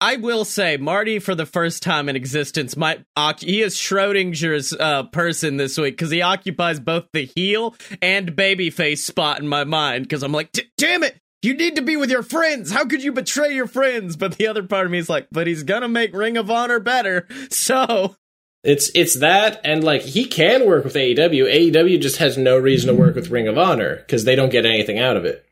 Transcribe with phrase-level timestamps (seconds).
[0.00, 3.04] I will say, Marty, for the first time in existence, might
[3.40, 8.98] he is Schrodinger's uh, person this week because he occupies both the heel and babyface
[8.98, 10.04] spot in my mind.
[10.04, 12.70] Because I'm like, damn it, you need to be with your friends.
[12.70, 14.16] How could you betray your friends?
[14.16, 16.80] But the other part of me is like, but he's gonna make Ring of Honor
[16.80, 17.26] better.
[17.50, 18.16] So
[18.62, 21.72] it's it's that and like he can work with AEW.
[21.72, 24.66] AEW just has no reason to work with Ring of Honor because they don't get
[24.66, 25.46] anything out of it.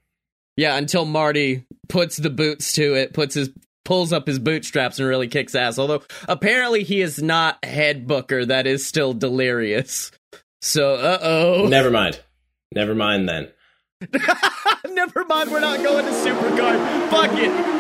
[0.57, 3.51] Yeah, until Marty puts the boots to it, puts his
[3.89, 5.79] pulls up his bootstraps and really kicks ass.
[5.79, 10.13] Although apparently he is not head booker, that is still delirious.
[10.61, 11.67] So uh oh.
[11.68, 12.21] Never mind.
[12.75, 13.49] Never mind then.
[14.90, 17.11] Never mind, we're not going to Supercard.
[17.11, 17.79] Fuck it.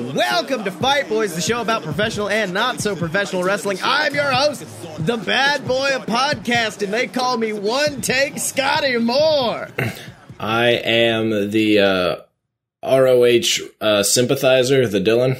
[0.00, 3.78] Welcome to Fight Boys, the show about professional and not so professional wrestling.
[3.84, 4.64] I'm your host,
[4.98, 6.90] the bad boy of podcasting.
[6.90, 9.68] They call me One Take Scotty Moore.
[10.40, 12.16] I am the uh,
[12.82, 15.38] ROH uh, sympathizer, the Dylan.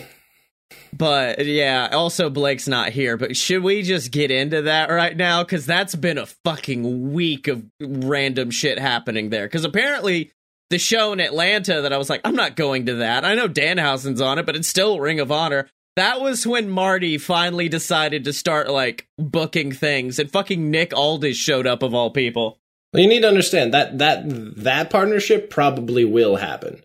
[0.93, 3.17] But yeah, also Blake's not here.
[3.17, 5.43] But should we just get into that right now?
[5.43, 9.47] Because that's been a fucking week of random shit happening there.
[9.47, 10.33] Because apparently
[10.71, 13.25] the show in Atlanta that I was like, I'm not going to that.
[13.25, 15.69] I know Danhausen's on it, but it's still Ring of Honor.
[15.97, 21.37] That was when Marty finally decided to start like booking things, and fucking Nick Aldis
[21.37, 22.59] showed up of all people.
[22.93, 24.23] Well, you need to understand that that
[24.57, 26.83] that partnership probably will happen.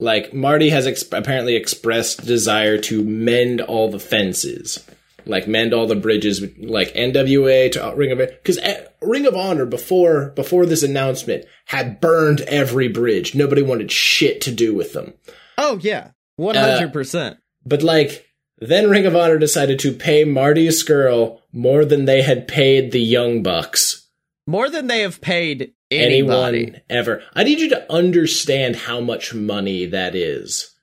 [0.00, 4.84] Like Marty has apparently expressed desire to mend all the fences
[5.28, 9.66] like mend all the bridges, like NWA to Ring of because eh, Ring of Honor
[9.66, 13.34] before before this announcement had burned every bridge.
[13.34, 15.14] Nobody wanted shit to do with them.
[15.56, 17.38] Oh yeah, one hundred percent.
[17.64, 18.26] But like
[18.58, 23.00] then Ring of Honor decided to pay Marty Scurll more than they had paid the
[23.00, 24.08] Young Bucks.
[24.46, 26.58] More than they have paid anybody.
[26.58, 27.22] anyone ever.
[27.34, 30.74] I need you to understand how much money that is.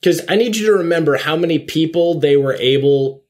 [0.00, 3.23] Because I need you to remember how many people they were able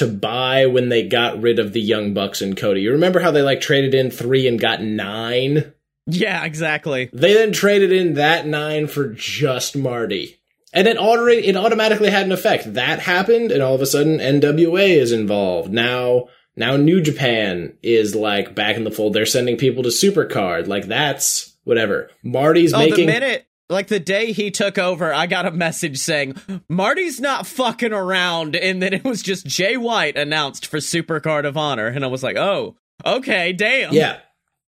[0.00, 2.80] to buy when they got rid of the Young Bucks and Cody.
[2.80, 5.74] You remember how they like traded in three and got nine?
[6.06, 7.10] Yeah, exactly.
[7.12, 10.40] They then traded in that nine for just Marty.
[10.72, 12.72] And it, already, it automatically had an effect.
[12.72, 15.70] That happened, and all of a sudden NWA is involved.
[15.70, 19.12] Now, now New Japan is like back in the fold.
[19.12, 20.66] They're sending people to Supercard.
[20.66, 22.10] Like that's whatever.
[22.22, 23.06] Marty's oh, making.
[23.06, 26.36] The minute like the day he took over, I got a message saying
[26.68, 31.56] Marty's not fucking around, and then it was just Jay White announced for Supercard of
[31.56, 32.76] Honor, and I was like, oh,
[33.06, 34.18] okay, damn, yeah,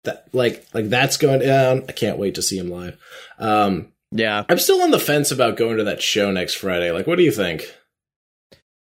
[0.05, 1.85] that like like that's going down.
[1.89, 2.99] I can't wait to see him live.
[3.39, 6.91] Um, yeah, I'm still on the fence about going to that show next Friday.
[6.93, 7.75] Like, what do you think?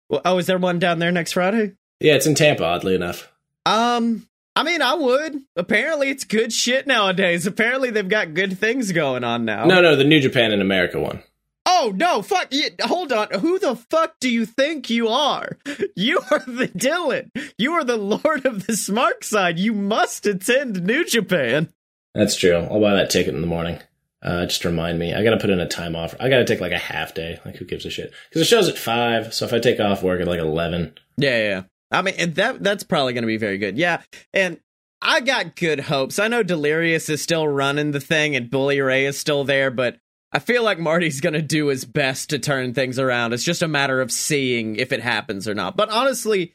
[0.10, 1.74] Well, oh, is there one down there next Friday?
[2.02, 2.66] Yeah, it's in Tampa.
[2.66, 3.32] Oddly enough.
[3.66, 5.42] Um, I mean, I would.
[5.56, 7.48] Apparently, it's good shit nowadays.
[7.48, 9.66] Apparently, they've got good things going on now.
[9.66, 11.24] No, no, the New Japan in America one.
[11.66, 12.22] Oh no!
[12.22, 12.52] Fuck!
[12.82, 13.30] hold on.
[13.40, 15.58] Who the fuck do you think you are?
[15.96, 17.30] You are the Dylan.
[17.58, 19.60] You are the Lord of the Smart Side.
[19.60, 21.70] You must attend New Japan.
[22.14, 22.56] That's true.
[22.56, 23.80] I'll buy that ticket in the morning.
[24.24, 25.14] Uh, just remind me.
[25.14, 26.16] I gotta put in a time off.
[26.20, 27.40] I gotta take like a half day.
[27.46, 28.12] Like, who gives a shit?
[28.30, 29.34] Because the show's at five.
[29.34, 31.64] So if I take off work at like eleven, yeah, yeah.
[31.92, 33.78] I mean, and that that's probably going to be very good.
[33.78, 34.02] Yeah,
[34.34, 34.60] and
[35.02, 36.20] I got good hopes.
[36.20, 39.98] I know Delirious is still running the thing, and Bully Ray is still there, but
[40.32, 43.34] I feel like Marty's going to do his best to turn things around.
[43.34, 45.76] It's just a matter of seeing if it happens or not.
[45.76, 46.54] But honestly,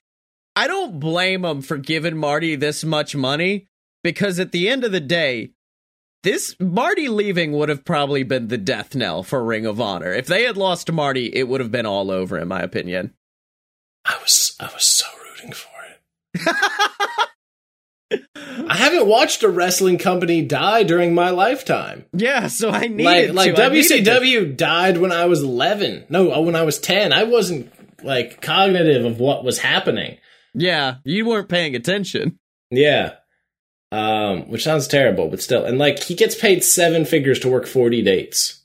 [0.55, 3.69] I don't blame him for giving Marty this much money
[4.03, 5.51] because at the end of the day,
[6.23, 10.13] this Marty leaving would have probably been the death knell for Ring of Honor.
[10.13, 13.13] If they had lost Marty, it would have been all over, in my opinion.
[14.05, 16.57] I was I was so rooting for it.
[18.69, 22.05] I haven't watched a wrestling company die during my lifetime.
[22.13, 23.71] Yeah, so I needed like like to.
[23.71, 26.05] WCW died when I was eleven.
[26.09, 27.13] No, uh, when I was ten.
[27.13, 27.73] I wasn't
[28.05, 30.19] like cognitive of what was happening.
[30.55, 32.39] Yeah, you weren't paying attention.
[32.71, 33.15] Yeah.
[33.93, 35.65] Um, which sounds terrible, but still.
[35.65, 38.56] And like he gets paid seven figures to work 40 dates.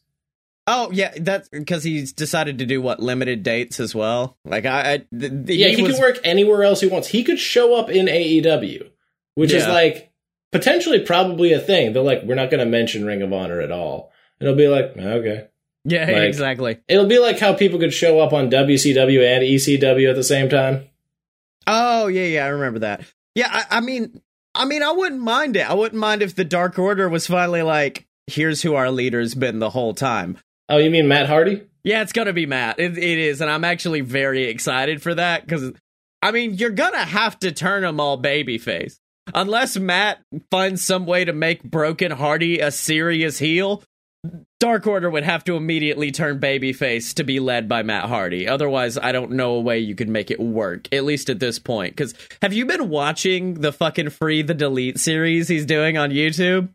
[0.74, 4.38] Oh yeah, that's because he's decided to do what limited dates as well.
[4.46, 7.10] Like I, I the, yeah, he, was, can work anywhere else he wants.
[7.10, 8.90] He could show up in AEW,
[9.36, 9.58] which yeah.
[9.58, 10.14] is like
[10.54, 11.92] potentially probably a thing.
[11.92, 14.14] They're like, we're not going to mention Ring of Honor at all.
[14.40, 15.50] It'll be like, okay,
[15.84, 16.80] yeah, like, exactly.
[16.88, 20.48] It'll be like how people could show up on WCW and ECW at the same
[20.48, 20.88] time.
[21.68, 23.04] Oh yeah, yeah, I remember that.
[23.36, 24.22] Yeah, I, I mean,
[24.56, 25.70] I mean, I wouldn't mind it.
[25.70, 29.60] I wouldn't mind if the Dark Order was finally like, here's who our leader's been
[29.60, 30.38] the whole time.
[30.72, 31.64] Oh, you mean Matt Hardy?
[31.84, 32.80] Yeah, it's gonna be Matt.
[32.80, 35.74] It, it is, and I'm actually very excited for that because,
[36.22, 38.98] I mean, you're gonna have to turn them all babyface
[39.34, 40.20] unless Matt
[40.50, 43.84] finds some way to make Broken Hardy a serious heel.
[44.60, 48.48] Dark Order would have to immediately turn babyface to be led by Matt Hardy.
[48.48, 51.58] Otherwise, I don't know a way you could make it work, at least at this
[51.58, 51.96] point.
[51.96, 56.70] Because have you been watching the fucking Free the Delete series he's doing on YouTube?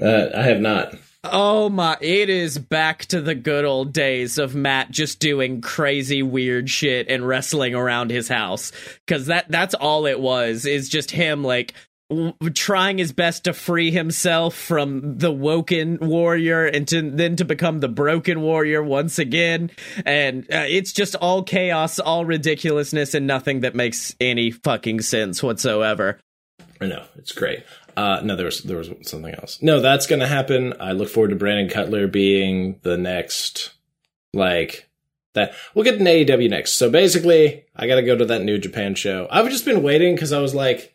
[0.00, 0.94] Uh, I have not.
[1.30, 6.22] Oh my, it is back to the good old days of Matt just doing crazy
[6.22, 8.72] weird shit and wrestling around his house.
[9.06, 11.74] Cause that, that's all it was, is just him like
[12.08, 17.44] w- trying his best to free himself from the woken warrior and to, then to
[17.44, 19.70] become the broken warrior once again.
[20.04, 25.42] And uh, it's just all chaos, all ridiculousness, and nothing that makes any fucking sense
[25.42, 26.18] whatsoever.
[26.80, 27.64] I know it's great.
[27.96, 29.60] Uh, no, there was there was something else.
[29.62, 30.74] No, that's gonna happen.
[30.78, 33.72] I look forward to Brandon Cutler being the next,
[34.34, 34.88] like
[35.32, 35.54] that.
[35.74, 36.72] We'll get an AEW next.
[36.72, 39.26] So basically, I got to go to that New Japan show.
[39.30, 40.94] I've just been waiting because I was like,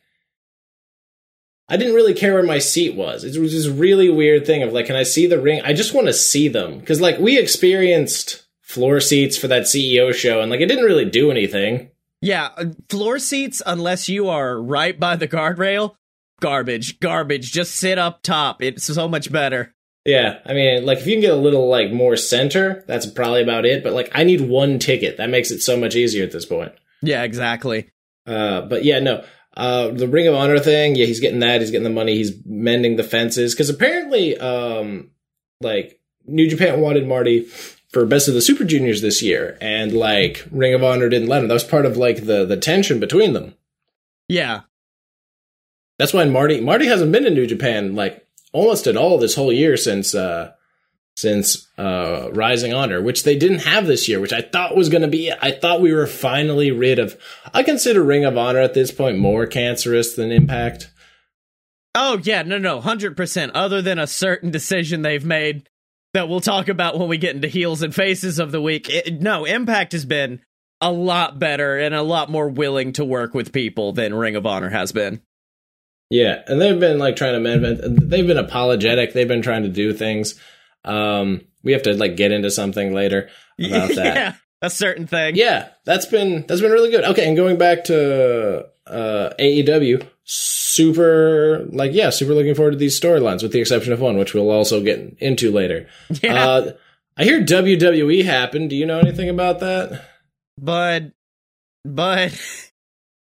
[1.68, 3.24] I didn't really care where my seat was.
[3.24, 5.62] It was this really weird thing of like, can I see the ring?
[5.64, 10.14] I just want to see them because like we experienced floor seats for that CEO
[10.14, 11.90] show, and like it didn't really do anything.
[12.22, 15.96] Yeah, uh, floor seats, unless you are right by the guardrail,
[16.42, 17.54] garbage, garbage.
[17.54, 18.62] Just sit up top.
[18.62, 19.74] It's so much better.
[20.04, 23.44] Yeah, I mean, like if you can get a little like more center, that's probably
[23.44, 23.84] about it.
[23.84, 25.18] But like, I need one ticket.
[25.18, 26.74] That makes it so much easier at this point.
[27.02, 27.90] Yeah, exactly.
[28.26, 29.24] Uh, but yeah, no.
[29.56, 31.62] Uh, the Ring of Honor thing, yeah, he's getting that.
[31.62, 32.16] He's getting the money.
[32.16, 35.12] He's mending the fences because apparently, um,
[35.60, 37.44] like New Japan wanted Marty
[37.90, 41.42] for Best of the Super Juniors this year, and like Ring of Honor didn't let
[41.42, 41.48] him.
[41.48, 43.56] That was part of like the the tension between them.
[44.30, 44.62] Yeah,
[46.02, 49.54] That's why Marty Marty hasn't been in New Japan like almost at all this whole
[49.54, 50.52] year since uh
[51.16, 55.04] since uh Rising Honor, which they didn't have this year, which I thought was going
[55.04, 55.32] to be.
[55.32, 57.22] I thought we were finally rid of
[57.54, 60.90] I consider Ring of Honor at this point more cancerous than Impact.
[61.94, 63.52] Oh yeah, no, no, hundred percent.
[63.54, 65.70] Other than a certain decision they've made
[66.16, 68.90] that we'll talk about when we get into heels and faces of the week.
[68.90, 70.42] It, no, Impact has been
[70.82, 74.48] a lot better and a lot more willing to work with people than Ring of
[74.48, 75.22] Honor has been.
[76.12, 78.10] Yeah, and they've been like trying to mend.
[78.12, 79.14] They've been apologetic.
[79.14, 80.40] They've been trying to do things.
[80.84, 84.16] Um, we have to like get into something later about that.
[84.16, 85.36] yeah, a certain thing.
[85.36, 87.06] Yeah, that's been that's been really good.
[87.06, 93.00] Okay, and going back to uh, AEW, super like yeah, super looking forward to these
[93.00, 95.88] storylines, with the exception of one, which we'll also get into later.
[96.22, 96.46] Yeah.
[96.46, 96.72] Uh,
[97.18, 98.70] I hear WWE happened.
[98.70, 100.04] Do you know anything about that?
[100.58, 101.12] but
[101.86, 102.32] but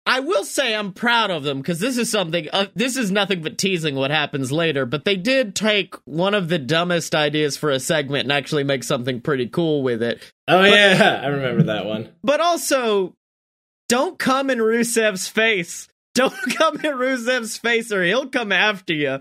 [0.07, 2.49] I will say I'm proud of them because this is something.
[2.53, 4.85] Uh, this is nothing but teasing what happens later.
[4.85, 8.85] But they did take one of the dumbest ideas for a segment and actually make
[8.85, 10.21] something pretty cool with it.
[10.47, 12.11] Oh yeah, I remember that one.
[12.23, 13.15] But also,
[13.89, 15.89] don't come in Rusev's face.
[16.15, 19.19] Don't come in Rusev's face, or he'll come after you.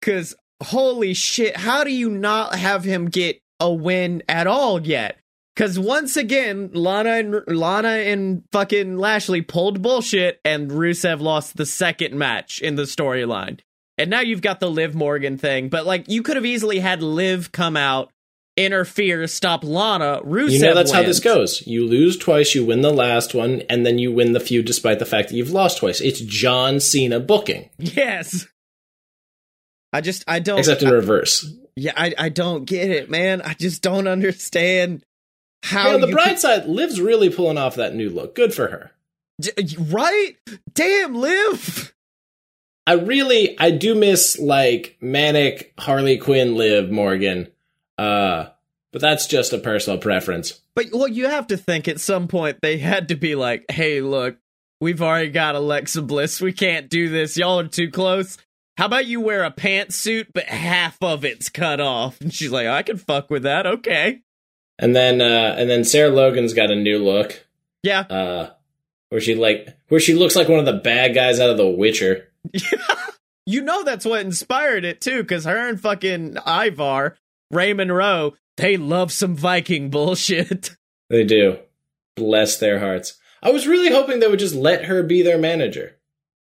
[0.00, 5.18] Because holy shit, how do you not have him get a win at all yet?
[5.54, 11.66] Because once again, Lana and Lana and fucking Lashley pulled bullshit, and Rusev lost the
[11.66, 13.60] second match in the storyline.
[13.98, 17.02] And now you've got the Liv Morgan thing, but like you could have easily had
[17.02, 18.10] Liv come out,
[18.56, 20.20] interfere, stop Lana.
[20.24, 20.52] Rusev.
[20.52, 21.66] You know that's how this goes.
[21.66, 24.98] You lose twice, you win the last one, and then you win the feud despite
[24.98, 26.00] the fact that you've lost twice.
[26.00, 28.46] It's John Cena booking, Yes.
[29.92, 31.46] I just I don't except in reverse.
[31.76, 33.42] yeah I I don't get it, man.
[33.42, 35.04] I just don't understand
[35.62, 38.34] how on the bright side, Liv's really pulling off that new look.
[38.34, 38.90] Good for her.
[39.42, 40.36] could- J- right?
[40.74, 41.94] Damn, Liv.
[42.86, 47.48] I really, I do miss like manic Harley Quinn Liv Morgan,
[47.96, 48.46] uh,
[48.92, 50.60] but that's just a personal preference.
[50.74, 54.00] But well, you have to think at some point they had to be like, "Hey,
[54.00, 54.36] look,
[54.80, 56.40] we've already got Alexa Bliss.
[56.40, 57.36] We can't do this.
[57.36, 58.36] Y'all are too close.
[58.76, 62.66] How about you wear a pantsuit, but half of it's cut off?" And she's like,
[62.66, 63.64] "I can fuck with that.
[63.66, 64.22] Okay,
[64.78, 67.46] And then, uh, and then Sarah Logan's got a new look,
[67.82, 68.50] yeah." uh,
[69.10, 71.68] where she like, where she looks like one of the bad guys out of The
[71.68, 72.28] Witcher.
[73.46, 77.16] you know that's what inspired it too, because her and fucking Ivar,
[77.50, 80.76] Raymond Rowe, they love some Viking bullshit.
[81.10, 81.58] They do.
[82.16, 83.18] Bless their hearts.
[83.42, 85.98] I was really hoping they would just let her be their manager.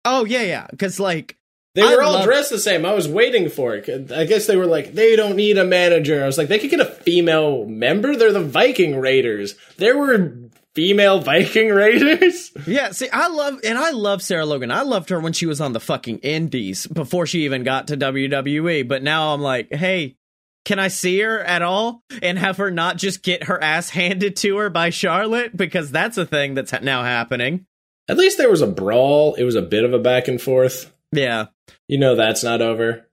[0.05, 0.67] Oh yeah, yeah.
[0.71, 1.39] Because like,
[1.75, 2.85] They I were all love- dressed the same.
[2.85, 4.11] I was waiting for it.
[4.11, 6.23] I guess they were like, they don't need a manager.
[6.23, 8.17] I was like, they could get a female member.
[8.17, 9.55] They're the Viking Raiders.
[9.77, 10.33] There were
[10.75, 12.51] female Viking Raiders.
[12.67, 12.91] yeah.
[12.91, 14.71] See, I love and I love Sarah Logan.
[14.73, 17.97] I loved her when she was on the fucking Indies before she even got to
[17.97, 18.89] WWE.
[18.89, 20.17] But now I'm like, hey,
[20.65, 24.35] can I see her at all and have her not just get her ass handed
[24.37, 25.57] to her by Charlotte?
[25.57, 27.67] Because that's a thing that's now happening.
[28.09, 29.35] At least there was a brawl.
[29.37, 30.93] It was a bit of a back and forth.
[31.13, 31.47] Yeah.
[31.89, 33.09] You know that's not over.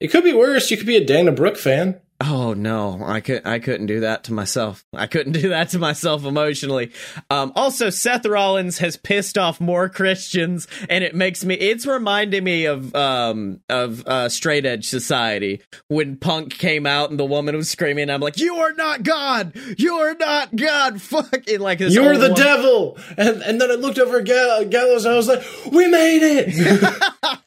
[0.00, 0.70] It could be worse.
[0.70, 2.00] You could be a Dana Brooke fan.
[2.18, 4.86] Oh no, I could I couldn't do that to myself.
[4.94, 6.92] I couldn't do that to myself emotionally.
[7.28, 11.56] Um, also, Seth Rollins has pissed off more Christians, and it makes me.
[11.56, 17.20] It's reminding me of um of uh, Straight Edge Society when Punk came out and
[17.20, 18.08] the woman was screaming.
[18.08, 19.52] I'm like, you are not God.
[19.76, 21.02] You are not God.
[21.06, 21.60] Fuck it.
[21.60, 22.98] Like this You're the woman- devil.
[23.18, 26.22] And and then I looked over at Gall- Gallows and I was like, we made
[26.22, 27.40] it.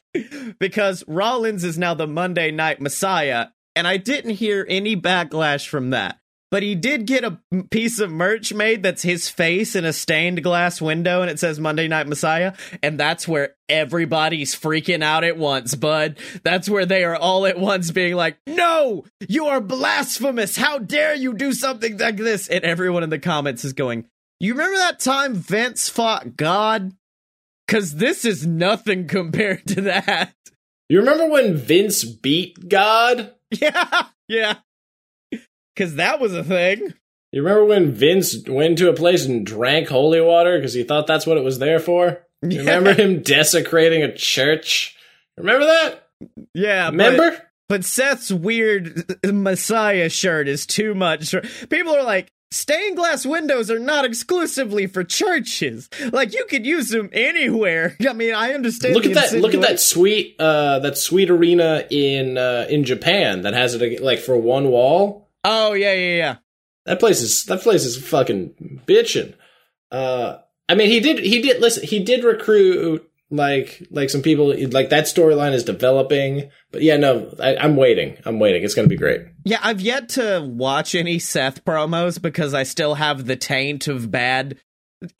[0.58, 5.90] because Rollins is now the Monday Night Messiah, and I didn't hear any backlash from
[5.90, 6.20] that.
[6.50, 7.38] But he did get a
[7.70, 11.60] piece of merch made that's his face in a stained glass window, and it says
[11.60, 16.18] Monday Night Messiah, and that's where everybody's freaking out at once, bud.
[16.42, 20.56] That's where they are all at once being like, "No, you are blasphemous!
[20.56, 24.06] How dare you do something like this?" And everyone in the comments is going,
[24.40, 26.92] "You remember that time Vince fought God?"
[27.64, 30.34] Because this is nothing compared to that.
[30.88, 33.34] you remember when Vince beat God?
[33.60, 34.54] Yeah, yeah.
[35.74, 36.94] Because that was a thing.
[37.32, 41.06] You remember when Vince went to a place and drank holy water because he thought
[41.06, 42.20] that's what it was there for?
[42.42, 44.96] You remember him desecrating a church?
[45.36, 46.08] Remember that?
[46.54, 47.42] Yeah, but- Remember?
[47.68, 51.32] But, Seth's weird Messiah shirt is too much.
[51.68, 55.88] People are like, stained glass windows are not exclusively for churches.
[56.12, 57.96] Like you could use them anywhere.
[58.08, 58.94] I mean, I understand.
[58.94, 59.32] look at that!
[59.32, 64.02] Look at that sweet, uh, that sweet arena in uh, in Japan that has it
[64.02, 65.28] like for one wall.
[65.44, 66.36] Oh yeah, yeah, yeah.
[66.86, 69.34] That place is that place is fucking bitching.
[69.90, 70.38] Uh,
[70.68, 71.84] I mean, he did he did listen.
[71.84, 74.54] He did recruit like like some people.
[74.70, 76.50] Like that storyline is developing.
[76.72, 78.16] But yeah, no, I, I'm waiting.
[78.24, 78.62] I'm waiting.
[78.62, 79.22] It's gonna be great.
[79.44, 84.10] Yeah, I've yet to watch any Seth promos because I still have the taint of
[84.10, 84.58] bad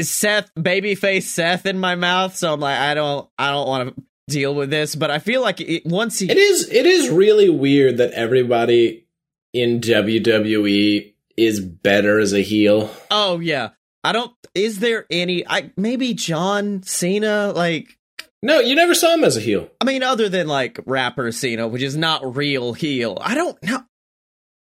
[0.00, 4.02] Seth babyface Seth in my mouth, so I'm like I don't I don't want to
[4.28, 7.48] deal with this, but I feel like it, once he It is it is really
[7.48, 9.06] weird that everybody
[9.52, 12.90] in WWE is better as a heel.
[13.10, 13.70] Oh yeah.
[14.04, 17.98] I don't is there any I maybe John Cena like
[18.42, 19.68] No, you never saw him as a heel.
[19.80, 23.18] I mean other than like rapper Cena, which is not real heel.
[23.20, 23.82] I don't know.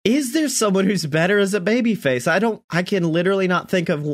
[0.05, 2.29] Is there someone who's better as a babyface?
[2.29, 4.07] I don't I can literally not think of.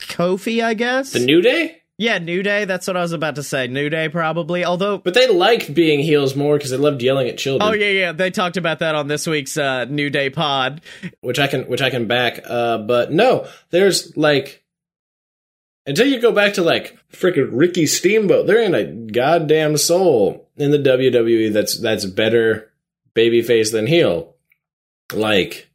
[0.00, 1.12] Kofi, I guess.
[1.12, 1.82] The New Day?
[2.00, 2.64] Yeah, New Day.
[2.64, 3.66] That's what I was about to say.
[3.66, 4.64] New Day, probably.
[4.64, 7.68] Although, But they liked being heels more because they loved yelling at children.
[7.68, 10.80] oh yeah, yeah, they talked about that on this week's uh, New Day pod.
[11.20, 12.40] which I can which I can back.
[12.44, 14.62] Uh, but no, there's like
[15.88, 20.70] until you go back to like freaking Ricky Steamboat, there ain't a goddamn soul in
[20.70, 22.70] the WWE that's that's better
[23.14, 24.34] babyface than heel.
[25.12, 25.70] Like,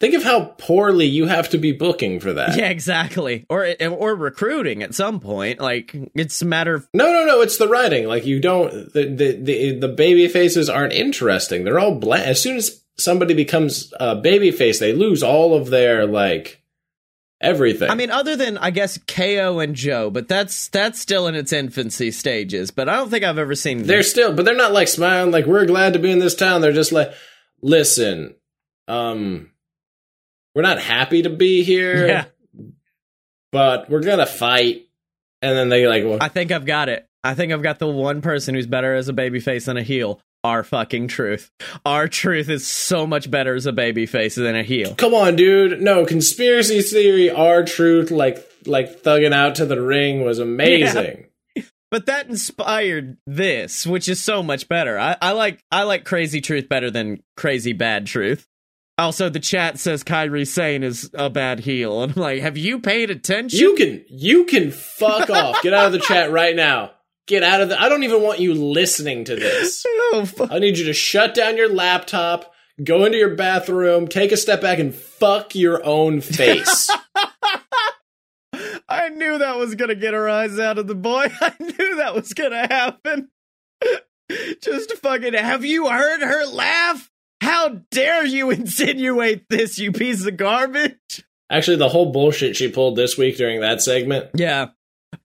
[0.00, 2.56] think of how poorly you have to be booking for that.
[2.56, 3.44] Yeah, exactly.
[3.50, 5.60] Or or recruiting at some point.
[5.60, 7.42] Like it's a matter of No, no, no.
[7.42, 8.06] It's the writing.
[8.06, 8.92] Like you don't.
[8.92, 11.64] The the the, the baby faces aren't interesting.
[11.64, 12.24] They're all bland.
[12.24, 16.61] As soon as somebody becomes a baby face, they lose all of their like
[17.42, 17.90] everything.
[17.90, 21.52] I mean, other than I guess KO and Joe, but that's that's still in its
[21.52, 22.70] infancy stages.
[22.70, 23.82] But I don't think I've ever seen.
[23.82, 26.60] they're still, but they're not like smiling like we're glad to be in this town.
[26.60, 27.12] They're just like,
[27.60, 28.34] listen,
[28.88, 29.50] um,
[30.54, 32.24] we're not happy to be here, Yeah.
[33.50, 34.82] but we're gonna fight.
[35.40, 37.06] And then they like, well, I think I've got it.
[37.24, 40.20] I think I've got the one person who's better as a babyface than a heel.
[40.44, 41.52] Our fucking truth.
[41.86, 44.94] R-Truth is so much better as a babyface than a heel.
[44.96, 45.80] come on, dude.
[45.80, 47.30] No conspiracy theory.
[47.30, 51.26] R-Truth, like like thugging out to the ring, was amazing.
[51.92, 54.98] But that inspired this, which is so much better.
[54.98, 58.48] I, I like I like crazy truth better than crazy bad truth.
[58.98, 62.80] Also, the chat says Kairi Sane is a bad heel, and I'm like, have you
[62.80, 63.60] paid attention?
[63.60, 65.62] You can you can fuck off.
[65.62, 66.92] Get out of the chat right now.
[67.28, 67.80] Get out of the.
[67.80, 69.84] I don't even want you listening to this.
[70.14, 70.52] Oh, fuck.
[70.52, 72.52] I need you to shut down your laptop,
[72.84, 76.90] go into your bathroom, take a step back, and fuck your own face.
[78.88, 81.28] I knew that was gonna get her eyes out of the boy.
[81.40, 83.30] I knew that was gonna happen.
[84.60, 85.32] Just fucking.
[85.32, 87.10] Have you heard her laugh?
[87.40, 91.24] How dare you insinuate this, you piece of garbage?
[91.50, 94.68] Actually, the whole bullshit she pulled this week during that segment, Yeah.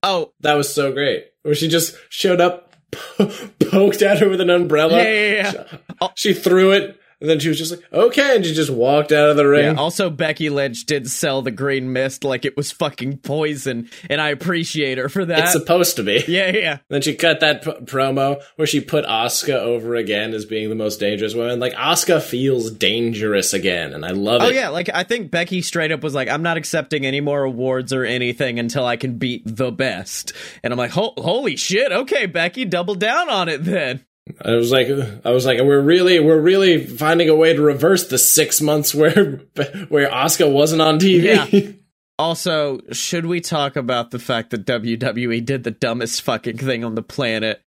[0.02, 1.26] Oh, that was so great.
[1.42, 2.74] Where she just showed up,
[3.70, 4.98] poked at her with an umbrella.
[4.98, 5.64] yeah, yeah,
[6.00, 6.08] yeah.
[6.14, 9.30] She threw it, And then she was just like, okay, and she just walked out
[9.30, 9.64] of the ring.
[9.74, 14.20] Yeah, also, Becky Lynch did sell the green mist like it was fucking poison, and
[14.20, 15.40] I appreciate her for that.
[15.40, 16.24] It's supposed to be.
[16.28, 16.78] yeah, yeah.
[16.88, 20.76] Then she cut that p- promo where she put Asuka over again as being the
[20.76, 21.58] most dangerous woman.
[21.58, 24.48] Like Asuka feels dangerous again, and I love Oh it.
[24.50, 27.42] Oh, yeah, like I think Becky straight up was like, "I'm not accepting any more
[27.42, 30.32] awards or anything until I can beat the best."
[30.62, 31.90] And I'm like, Ho- "Holy shit!
[31.90, 34.04] Okay, Becky, double down on it then."
[34.44, 34.88] I was like,
[35.24, 38.94] I was like, we're really, we're really finding a way to reverse the six months
[38.94, 39.36] where
[39.88, 41.22] where Asuka wasn't on TV.
[41.22, 41.72] Yeah.
[42.20, 46.96] Also, should we talk about the fact that WWE did the dumbest fucking thing on
[46.96, 47.62] the planet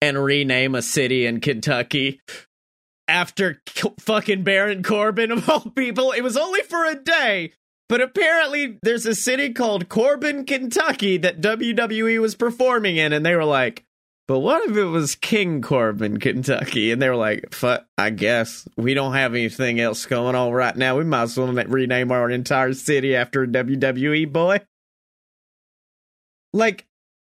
[0.00, 2.18] and rename a city in Kentucky
[3.06, 6.12] after K- fucking Baron Corbin of all people?
[6.12, 7.52] It was only for a day,
[7.90, 13.36] but apparently there's a city called Corbin, Kentucky that WWE was performing in, and they
[13.36, 13.84] were like,
[14.30, 16.92] but what if it was King Corbin, Kentucky?
[16.92, 20.76] And they were like, "Fuck, I guess we don't have anything else going on right
[20.76, 20.96] now.
[20.96, 24.60] We might as well rename our entire city after a WWE boy."
[26.52, 26.86] Like,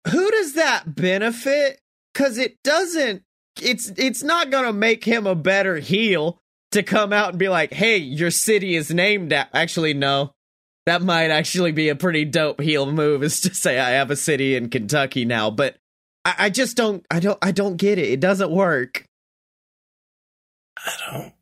[0.07, 1.79] who does that benefit?
[2.13, 3.23] Because it doesn't.
[3.59, 7.73] It's it's not gonna make him a better heel to come out and be like,
[7.73, 10.35] "Hey, your city is named." a-" Actually, no.
[10.85, 14.15] That might actually be a pretty dope heel move, is to say I have a
[14.15, 15.77] city in Kentucky now, but
[16.25, 18.09] I, I just don't I don't I don't get it.
[18.09, 19.05] It doesn't work.
[20.77, 21.33] I don't,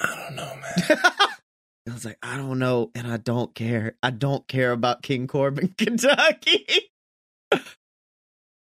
[0.00, 0.98] I don't know, man.
[1.88, 3.96] I was like, I don't know, and I don't care.
[4.02, 6.66] I don't care about King Corbin, Kentucky.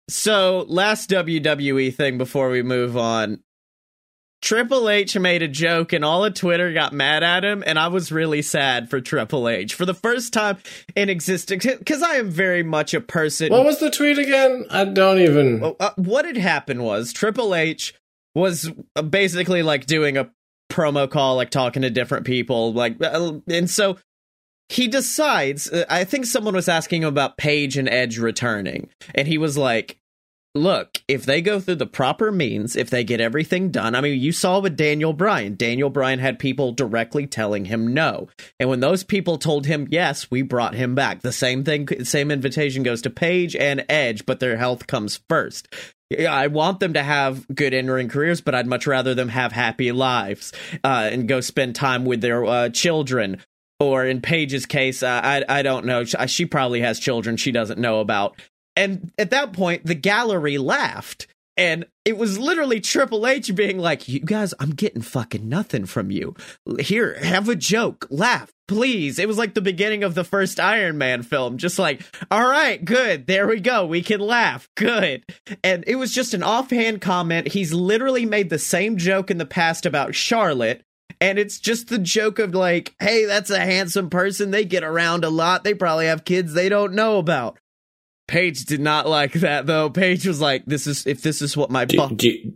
[0.09, 3.41] so, last WWE thing before we move on.
[4.41, 7.89] Triple H made a joke and all of Twitter got mad at him, and I
[7.89, 10.57] was really sad for Triple H for the first time
[10.95, 13.51] in existence because I am very much a person.
[13.51, 14.65] what was the tweet again?
[14.71, 15.75] I don't even.
[15.79, 17.93] Uh, what had happened was Triple H
[18.33, 20.31] was uh, basically like doing a
[20.71, 23.97] promo call, like talking to different people, like, uh, and so
[24.69, 25.71] he decides.
[25.87, 29.99] I think someone was asking him about Paige and Edge returning, and he was like.
[30.53, 34.19] Look, if they go through the proper means, if they get everything done, I mean,
[34.19, 35.55] you saw with Daniel Bryan.
[35.55, 38.27] Daniel Bryan had people directly telling him no.
[38.59, 41.21] And when those people told him yes, we brought him back.
[41.21, 45.73] The same thing, same invitation goes to Paige and Edge, but their health comes first.
[46.27, 49.93] I want them to have good in-ring careers, but I'd much rather them have happy
[49.93, 50.51] lives
[50.83, 53.37] uh, and go spend time with their uh, children.
[53.79, 56.03] Or in Paige's case, uh, I I don't know.
[56.03, 58.39] She, she probably has children she doesn't know about.
[58.75, 61.27] And at that point, the gallery laughed.
[61.57, 66.09] And it was literally Triple H being like, You guys, I'm getting fucking nothing from
[66.09, 66.33] you.
[66.79, 69.19] Here, have a joke, laugh, please.
[69.19, 71.57] It was like the beginning of the first Iron Man film.
[71.57, 73.27] Just like, All right, good.
[73.27, 73.85] There we go.
[73.85, 74.69] We can laugh.
[74.77, 75.25] Good.
[75.63, 77.49] And it was just an offhand comment.
[77.49, 80.83] He's literally made the same joke in the past about Charlotte.
[81.19, 84.51] And it's just the joke of like, Hey, that's a handsome person.
[84.51, 85.65] They get around a lot.
[85.65, 87.59] They probably have kids they don't know about.
[88.31, 89.89] Paige did not like that though.
[89.89, 92.53] Paige was like, "This is if this is what my Do, do,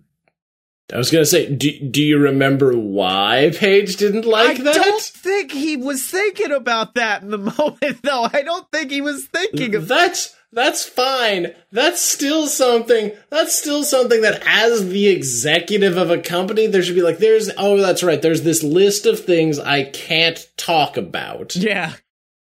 [0.94, 4.76] I was gonna say, do, do you remember why Paige didn't like I that?
[4.78, 8.30] I don't think he was thinking about that in the moment though.
[8.32, 11.54] I don't think he was thinking of That's that's fine.
[11.74, 13.12] That's still something.
[13.30, 17.50] That's still something that, as the executive of a company, there should be like, there's
[17.58, 18.22] oh, that's right.
[18.22, 21.92] There's this list of things I can't talk about, Yeah.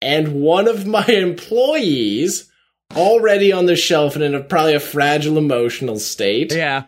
[0.01, 2.48] and one of my employees
[2.95, 6.83] already on the shelf and in a, probably a fragile emotional state Yeah.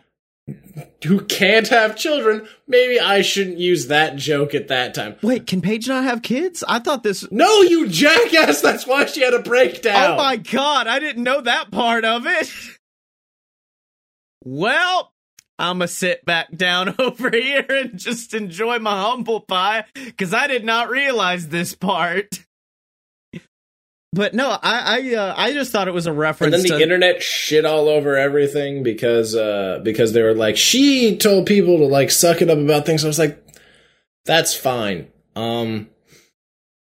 [1.04, 2.46] who can't have children.
[2.66, 5.16] Maybe I shouldn't use that joke at that time.
[5.22, 6.64] Wait, can Paige not have kids?
[6.66, 8.60] I thought this No, you jackass!
[8.60, 10.12] That's why she had a breakdown.
[10.12, 12.50] Oh my god, I didn't know that part of it.
[14.44, 15.12] well,
[15.58, 20.64] I'ma sit back down over here and just enjoy my humble pie because I did
[20.64, 22.40] not realize this part.
[24.12, 26.54] But no, I I uh, I just thought it was a reference.
[26.54, 30.56] And then the to internet shit all over everything because uh because they were like
[30.56, 33.04] she told people to like suck it up about things.
[33.04, 33.42] I was like,
[34.26, 35.08] that's fine.
[35.34, 35.88] Um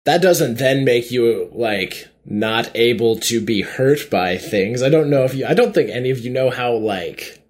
[0.05, 4.81] that doesn't then make you like not able to be hurt by things.
[4.81, 7.41] I don't know if you I don't think any of you know how like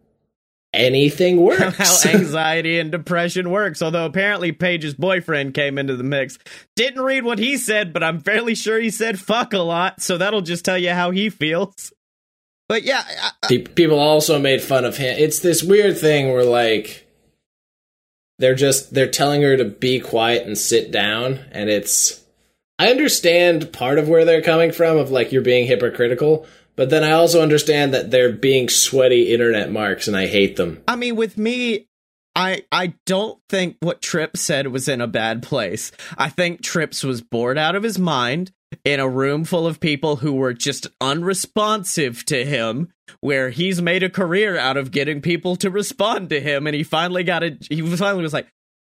[0.77, 2.03] anything works.
[2.03, 3.81] how anxiety and depression works.
[3.81, 6.37] Although apparently Paige's boyfriend came into the mix.
[6.75, 10.17] Didn't read what he said, but I'm fairly sure he said fuck a lot, so
[10.17, 11.91] that'll just tell you how he feels.
[12.69, 15.15] But yeah, I, I- people also made fun of him.
[15.17, 17.05] It's this weird thing where like
[18.39, 22.23] they're just they're telling her to be quiet and sit down and it's
[22.79, 26.45] I understand part of where they're coming from of like you're being hypocritical,
[26.77, 30.81] but then I also understand that they're being sweaty internet marks and I hate them.
[30.87, 31.87] I mean, with me,
[32.35, 35.91] I I don't think what Tripp said was in a bad place.
[36.17, 38.51] I think Trips was bored out of his mind
[38.85, 44.03] in a room full of people who were just unresponsive to him where he's made
[44.03, 47.65] a career out of getting people to respond to him and he finally got it
[47.69, 48.47] he finally was like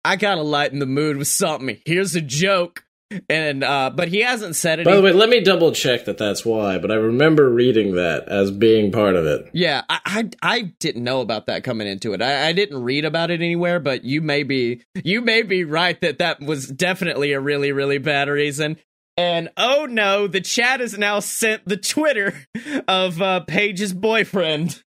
[0.04, 1.78] I got to lighten the mood with something.
[1.84, 2.84] Here's a joke.
[3.28, 4.84] And uh but he hasn't said it.
[4.84, 8.28] By the way, let me double check that that's why, but I remember reading that
[8.28, 9.48] as being part of it.
[9.52, 12.20] Yeah, I, I, I didn't know about that coming into it.
[12.20, 15.98] I, I didn't read about it anywhere, but you may be you may be right
[16.02, 18.76] that that was definitely a really really bad reason.
[19.16, 22.34] And oh no, the chat has now sent the Twitter
[22.88, 24.82] of uh, Paige's boyfriend.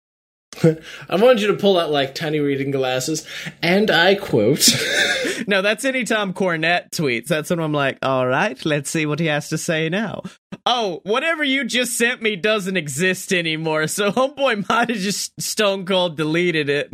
[1.08, 3.26] I wanted you to pull out like tiny reading glasses,
[3.62, 4.68] and I quote.
[5.46, 7.26] no, that's anytime Cornette tweets.
[7.26, 10.22] That's when I'm like, all right, let's see what he has to say now.
[10.66, 13.86] Oh, whatever you just sent me doesn't exist anymore.
[13.86, 16.92] So oh homeboy might have just stone cold deleted it.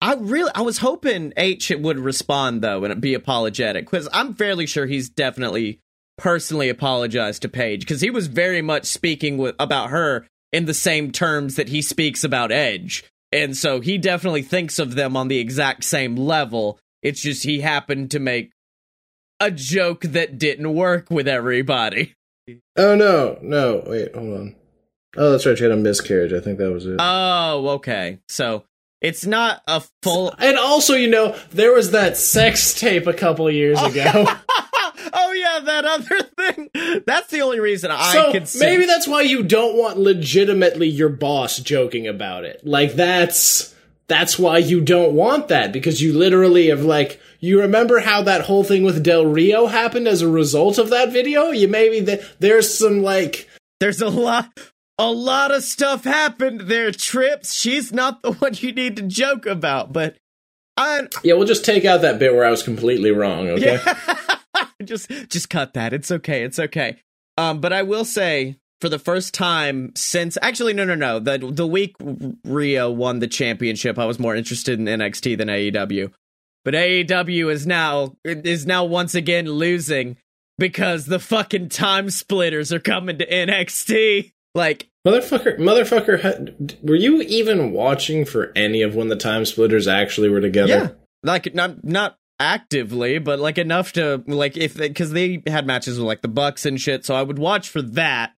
[0.00, 4.66] I really, I was hoping H would respond though and be apologetic because I'm fairly
[4.66, 5.80] sure he's definitely
[6.18, 10.74] personally apologized to Paige because he was very much speaking with, about her in the
[10.74, 13.04] same terms that he speaks about Edge.
[13.32, 16.78] And so he definitely thinks of them on the exact same level.
[17.02, 18.52] It's just he happened to make
[19.40, 22.14] a joke that didn't work with everybody.
[22.76, 24.56] Oh no, no, wait, hold on.
[25.16, 26.32] Oh, that's right, she had a miscarriage.
[26.32, 26.96] I think that was it.
[26.98, 28.18] Oh, okay.
[28.28, 28.64] So
[29.00, 33.50] it's not a full And also, you know, there was that sex tape a couple
[33.50, 34.26] years ago.
[35.12, 37.02] oh yeah, that other thing.
[37.06, 38.60] That's the only reason I so could see.
[38.60, 42.66] maybe that's why you don't want legitimately your boss joking about it.
[42.66, 43.74] Like that's
[44.08, 48.42] that's why you don't want that because you literally have like you remember how that
[48.42, 51.50] whole thing with Del Rio happened as a result of that video.
[51.50, 53.48] You maybe th- there's some like
[53.80, 54.50] there's a lot
[54.98, 59.46] a lot of stuff happened there trips she's not the one you need to joke
[59.46, 60.16] about but
[60.76, 64.37] i yeah we'll just take out that bit where i was completely wrong okay yeah.
[64.84, 65.92] just just cut that.
[65.92, 66.42] It's okay.
[66.42, 66.96] It's okay.
[67.36, 71.18] Um but i will say for the first time since actually no no no.
[71.18, 71.96] The the week
[72.44, 76.12] Rio won the championship I was more interested in NXT than AEW
[76.64, 80.18] but AEW is now is now once again losing
[80.58, 87.72] because the fucking time splitters are coming to NXT like motherfucker motherfucker were you even
[87.72, 90.68] watching for any of when the time splitters actually were together?
[90.68, 90.88] Yeah.
[91.22, 95.98] Like not not actively, but like enough to like if because they, they, had matches
[95.98, 98.34] with like the Bucks and shit, so I would watch for that,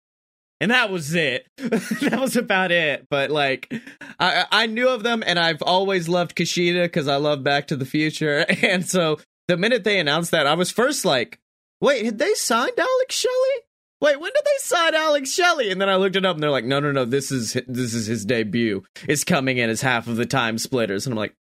[0.60, 1.48] and that was it.
[1.58, 3.08] that was about it.
[3.10, 3.74] But like,
[4.20, 7.76] I I knew of them, and I've always loved Kushida because I love Back to
[7.76, 11.40] the Future, and so the minute they announced that, I was first like,
[11.82, 13.64] wait, had they signed Alex Shelley?
[14.02, 15.72] Wait, when did they sign Alex Shelley?
[15.72, 17.94] And then I looked it up, and they're like, no, no, no, this is this
[17.94, 18.84] is his debut.
[19.08, 21.36] It's coming in as half of the time splitters, and I'm like,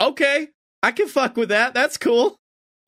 [0.00, 0.48] okay,
[0.82, 1.74] I can fuck with that.
[1.74, 2.36] That's cool.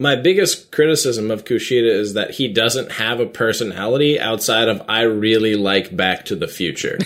[0.00, 5.02] My biggest criticism of Kushida is that he doesn't have a personality outside of I
[5.02, 6.98] really like Back to the Future.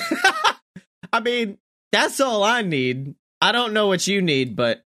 [1.12, 1.58] I mean,
[1.92, 3.14] that's all I need.
[3.40, 4.82] I don't know what you need, but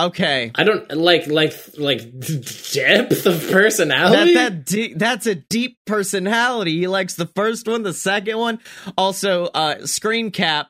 [0.00, 0.50] okay.
[0.54, 4.34] I don't like like like depth of personality.
[4.34, 6.78] That, that de- that's a deep personality.
[6.78, 8.60] He likes the first one, the second one,
[8.96, 10.68] also uh screen cap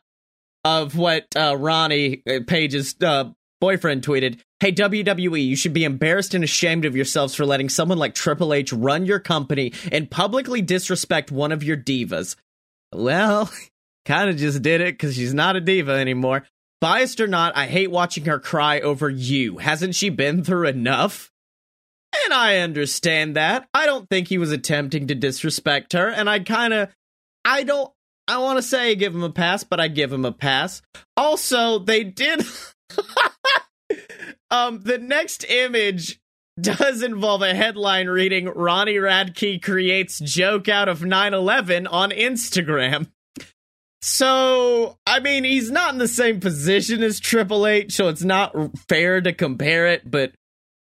[0.64, 6.42] of what uh Ronnie Paige's uh boyfriend tweeted, Hey, WWE, you should be embarrassed and
[6.42, 11.30] ashamed of yourselves for letting someone like Triple H run your company and publicly disrespect
[11.30, 12.36] one of your divas.
[12.92, 13.50] Well,
[14.06, 16.44] kind of just did it because she's not a diva anymore.
[16.80, 19.58] Biased or not, I hate watching her cry over you.
[19.58, 21.30] Hasn't she been through enough?
[22.24, 23.68] And I understand that.
[23.74, 26.88] I don't think he was attempting to disrespect her, and I kind of.
[27.44, 27.90] I don't.
[28.28, 30.82] I want to say give him a pass, but I give him a pass.
[31.16, 32.44] Also, they did.
[34.51, 36.20] um, the next image
[36.61, 43.09] does involve a headline reading Ronnie Radke creates joke out of 9/11 on Instagram.
[44.03, 48.55] So, I mean, he's not in the same position as Triple H, so it's not
[48.88, 50.33] fair to compare it, but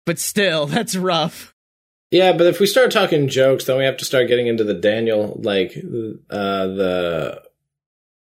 [0.05, 1.53] but still, that's rough.
[2.11, 4.73] Yeah, but if we start talking jokes, then we have to start getting into the
[4.73, 5.75] Daniel like
[6.29, 7.41] uh the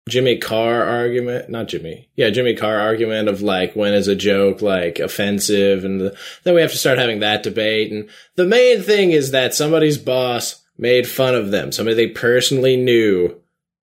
[0.09, 4.61] Jimmy Carr argument, not Jimmy, yeah, Jimmy Carr argument of like when is a joke
[4.61, 7.93] like offensive, and the, then we have to start having that debate.
[7.93, 12.77] And the main thing is that somebody's boss made fun of them, somebody they personally
[12.77, 13.41] knew,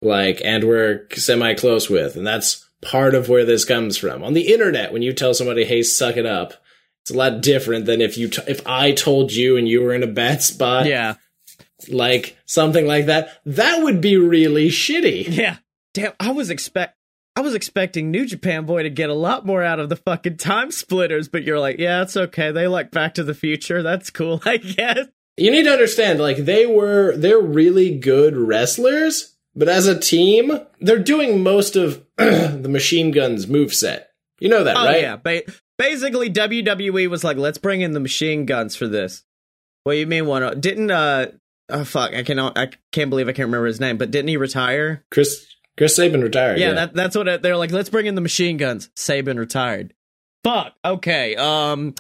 [0.00, 4.22] like and were semi close with, and that's part of where this comes from.
[4.22, 6.54] On the internet, when you tell somebody, "Hey, suck it up,"
[7.02, 9.92] it's a lot different than if you t- if I told you and you were
[9.92, 10.86] in a bad spot.
[10.86, 11.14] Yeah,
[11.88, 13.40] like something like that.
[13.44, 15.36] That would be really shitty.
[15.36, 15.56] Yeah.
[15.96, 16.94] Damn, I was expect
[17.36, 20.36] I was expecting New Japan Boy to get a lot more out of the fucking
[20.36, 22.50] time splitters, but you're like, yeah, it's okay.
[22.52, 23.82] They like Back to the Future.
[23.82, 25.06] That's cool, I guess.
[25.38, 30.60] You need to understand, like they were, they're really good wrestlers, but as a team,
[30.80, 34.10] they're doing most of the Machine Guns move set.
[34.38, 35.00] You know that, Oh right?
[35.00, 35.42] yeah, ba-
[35.78, 39.24] basically WWE was like, let's bring in the machine guns for this.
[39.84, 40.60] What do you mean one?
[40.60, 41.28] Didn't uh?
[41.68, 42.12] Oh fuck!
[42.14, 42.56] I cannot.
[42.56, 43.96] I can't believe I can't remember his name.
[43.98, 45.04] But didn't he retire?
[45.10, 45.46] Chris
[45.76, 46.58] Chris Sabin retired.
[46.58, 47.70] Yeah, Yeah, That, that's what they're like.
[47.70, 48.90] Let's bring in the machine guns.
[48.94, 49.94] Sabin retired.
[50.44, 50.74] Fuck.
[50.84, 51.36] Okay.
[51.36, 51.94] Um,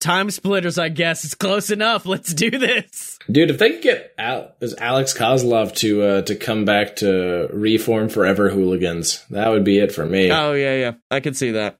[0.00, 0.78] time splitters.
[0.78, 2.06] I guess it's close enough.
[2.06, 3.18] Let's do this.
[3.30, 3.50] dude.
[3.50, 8.08] If they could get Al- is Alex Kozlov to uh, to come back to reform
[8.08, 10.30] Forever Hooligans, that would be it for me.
[10.30, 10.92] Oh yeah, yeah.
[11.10, 11.78] I could see that.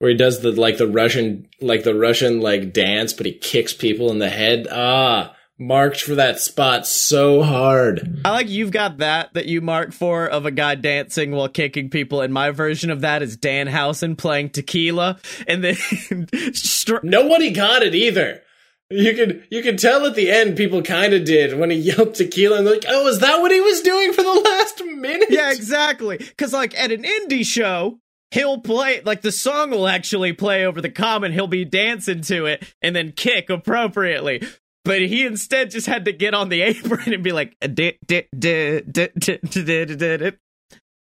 [0.00, 3.72] Where he does the like the Russian like the Russian like dance, but he kicks
[3.72, 4.66] people in the head.
[4.70, 8.20] Ah, marked for that spot so hard.
[8.24, 11.90] I like you've got that that you mark for of a guy dancing while kicking
[11.90, 12.20] people.
[12.20, 15.76] And my version of that is Danhausen playing tequila, and then
[16.54, 18.42] str- Nobody got it either.
[18.90, 22.14] You could you could tell at the end people kind of did when he yelled
[22.14, 25.28] tequila and like, oh, is that what he was doing for the last minute?
[25.30, 26.18] Yeah, exactly.
[26.18, 27.98] Because like at an indie show,
[28.30, 31.32] he'll play like the song will actually play over the common.
[31.32, 34.42] He'll be dancing to it and then kick appropriately
[34.84, 37.56] but he instead just had to get on the apron and be like,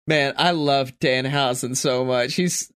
[0.06, 2.34] man, I love dan Danhausen so much.
[2.34, 2.70] He's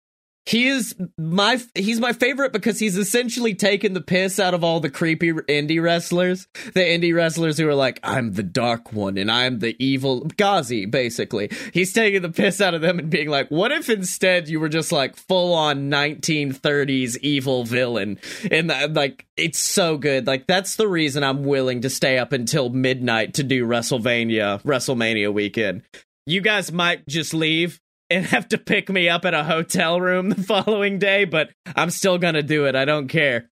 [0.47, 4.81] he is my he's my favorite because he's essentially taken the piss out of all
[4.81, 6.47] the creepy indie wrestlers.
[6.73, 10.85] The indie wrestlers who are like, I'm the dark one and I'm the evil Gazi."
[10.95, 11.51] basically.
[11.73, 14.69] He's taking the piss out of them and being like, what if instead you were
[14.69, 18.21] just like full on 1930s evil villain?
[18.51, 20.27] And uh, like, it's so good.
[20.27, 25.33] Like, that's the reason I'm willing to stay up until midnight to do WrestleMania, WrestleMania
[25.33, 25.83] weekend.
[26.27, 27.81] You guys might just leave
[28.11, 31.91] and have to pick me up at a hotel room the following day, but I'm
[31.91, 32.75] still gonna do it.
[32.75, 33.51] I don't care.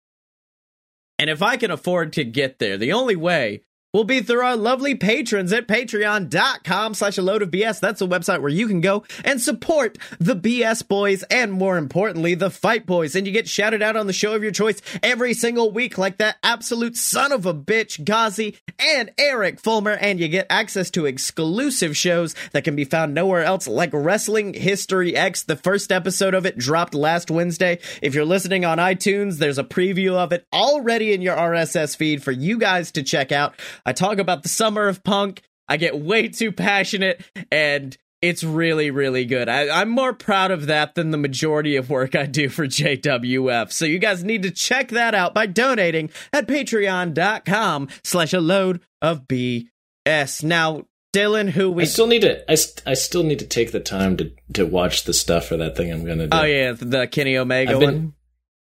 [1.17, 4.55] And if I can afford to get there, the only way will be through our
[4.55, 7.79] lovely patrons at patreon.com slash a load of BS.
[7.79, 12.35] That's a website where you can go and support the BS boys and more importantly,
[12.35, 13.15] the fight boys.
[13.15, 16.17] And you get shouted out on the show of your choice every single week like
[16.17, 19.93] that absolute son of a bitch, Ghazi and Eric Fulmer.
[19.93, 24.53] And you get access to exclusive shows that can be found nowhere else like Wrestling
[24.53, 25.41] History X.
[25.41, 27.79] The first episode of it dropped last Wednesday.
[28.03, 32.21] If you're listening on iTunes, there's a preview of it already in your RSS feed
[32.21, 33.55] for you guys to check out.
[33.85, 35.41] I talk about the summer of punk.
[35.67, 39.47] I get way too passionate and it's really, really good.
[39.47, 43.71] I, I'm more proud of that than the majority of work I do for JWF.
[43.71, 48.81] So you guys need to check that out by donating at patreon.com slash a load
[49.01, 50.43] of BS.
[50.43, 53.71] Now, Dylan, who we I still need to I, st- I still need to take
[53.71, 56.37] the time to to watch the stuff for that thing I'm gonna do.
[56.37, 58.13] Oh yeah, the Kenny Omega I've been- one.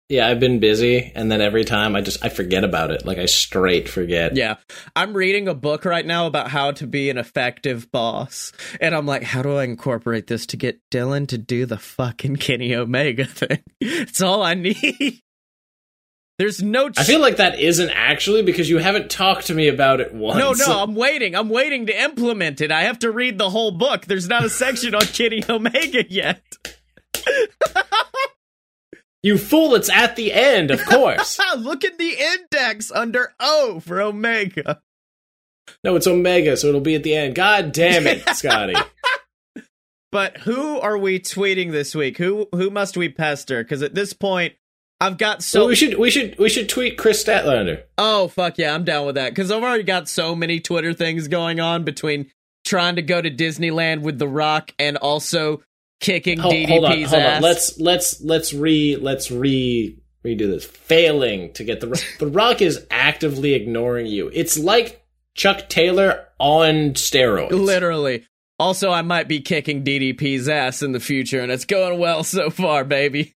[0.09, 3.05] Yeah, I've been busy and then every time I just I forget about it.
[3.05, 4.35] Like I straight forget.
[4.35, 4.55] Yeah.
[4.95, 8.51] I'm reading a book right now about how to be an effective boss.
[8.81, 12.37] And I'm like, how do I incorporate this to get Dylan to do the fucking
[12.37, 13.61] Kenny Omega thing?
[13.79, 15.21] It's all I need.
[16.39, 16.89] There's no.
[16.97, 20.39] I feel like that isn't actually because you haven't talked to me about it once.
[20.39, 21.35] no, no, I'm waiting.
[21.35, 22.71] I'm waiting to implement it.
[22.71, 24.05] I have to read the whole book.
[24.05, 26.41] There's not a section on Kenny Omega yet.
[29.21, 31.39] You fool, it's at the end, of course.
[31.57, 34.81] Look at the index under O for Omega.
[35.83, 37.35] no, it's Omega, so it'll be at the end.
[37.35, 38.75] God damn it, Scotty.
[40.11, 42.17] But who are we tweeting this week?
[42.17, 43.63] Who who must we pester?
[43.63, 44.55] Because at this point,
[44.99, 47.83] I've got so So we should we should we should tweet Kris Statlander.
[47.97, 51.27] Oh fuck yeah, I'm down with that because I've already got so many Twitter things
[51.27, 52.31] going on between
[52.65, 55.61] trying to go to Disneyland with The Rock and also
[55.99, 57.35] kicking Hold, DDP's hold on, hold ass.
[57.37, 57.41] on.
[57.41, 60.65] Let's let's let's re let's re redo this.
[60.65, 64.29] Failing to get the the Rock is actively ignoring you.
[64.33, 67.51] It's like Chuck Taylor on steroids.
[67.51, 68.25] Literally.
[68.57, 72.49] Also, I might be kicking DDP's ass in the future, and it's going well so
[72.49, 73.33] far, baby.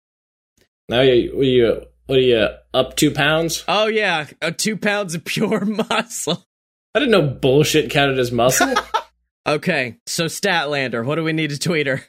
[0.90, 3.64] Now you what are you what are you up two pounds?
[3.68, 6.46] Oh yeah, uh, two pounds of pure muscle.
[6.94, 8.74] I didn't know bullshit counted as muscle.
[9.46, 12.04] Okay, so Statlander, what do we need to tweet her?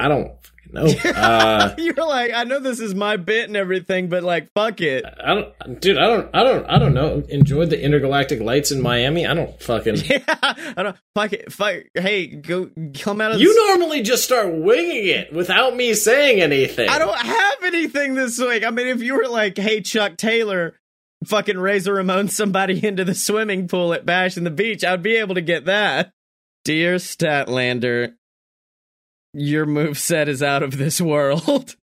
[0.00, 0.32] I don't
[0.72, 0.86] know.
[1.04, 5.04] Uh, You're like, I know this is my bit and everything, but like, fuck it.
[5.04, 5.98] I don't, dude.
[5.98, 6.30] I don't.
[6.34, 6.64] I don't.
[6.66, 7.22] I don't know.
[7.28, 9.26] Enjoyed the intergalactic lights in Miami.
[9.26, 9.96] I don't fucking.
[10.08, 11.52] Yeah, I don't fuck it.
[11.52, 11.82] Fuck.
[11.94, 13.40] Hey, go come out of.
[13.42, 16.88] You this- normally just start winging it without me saying anything.
[16.88, 18.64] I don't have anything this week.
[18.64, 20.74] I mean, if you were like, hey, Chuck Taylor,
[21.26, 25.16] fucking Razor Ramon somebody into the swimming pool at Bash in the Beach, I'd be
[25.16, 26.12] able to get that.
[26.64, 28.14] Dear Statlander,
[29.34, 31.76] your move set is out of this world.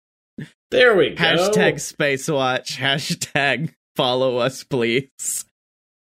[0.71, 1.23] There we go.
[1.23, 2.77] Hashtag Space Watch.
[2.77, 5.43] Hashtag follow us, please.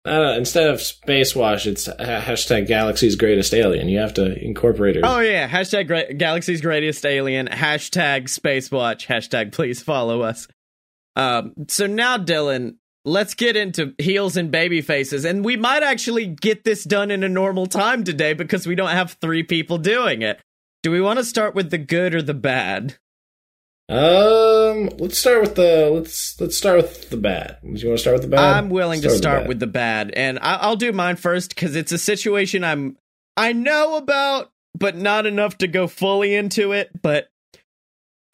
[0.05, 3.87] Uh, instead of Space Wash, it's hashtag Galaxy's Greatest Alien.
[3.87, 5.03] You have to incorporate it.
[5.05, 7.47] Oh yeah, hashtag gra- Galaxy's Greatest Alien.
[7.47, 9.07] Hashtag Space Watch.
[9.07, 10.49] Hashtag please follow us.
[11.15, 12.75] Um, so now, Dylan,
[13.07, 17.23] let's get into heels and baby faces, and we might actually get this done in
[17.23, 20.39] a normal time today because we don't have three people doing it.
[20.83, 22.97] Do we want to start with the good or the bad?
[23.89, 27.57] Um, let's start with the let's let's start with the bad.
[27.63, 28.57] Do you want to start with the bad?
[28.57, 29.47] I'm willing Start to with the start bad.
[29.47, 32.97] with the bad, and I- I'll do mine first because it's a situation I'm
[33.37, 37.01] I know about, but not enough to go fully into it.
[37.01, 37.29] But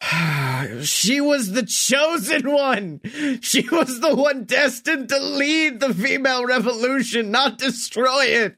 [0.82, 3.00] she was the chosen one.
[3.40, 8.56] She was the one destined to lead the female revolution, not destroy it.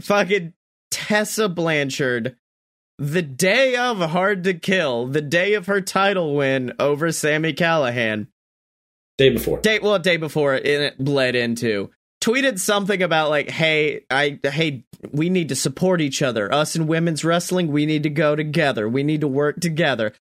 [0.00, 0.52] Fucking
[0.90, 2.36] Tessa Blanchard.
[2.98, 8.26] The day of Hard to Kill, the day of her title win over Sami Callihan,
[9.18, 9.60] day before.
[9.60, 15.28] day well day before it, bled into tweeted something about like hey i hey we
[15.28, 19.02] need to support each other us in women's wrestling we need to go together we
[19.02, 20.12] need to work together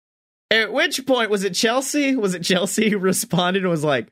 [0.50, 4.08] at which point was it chelsea was it chelsea who responded and was like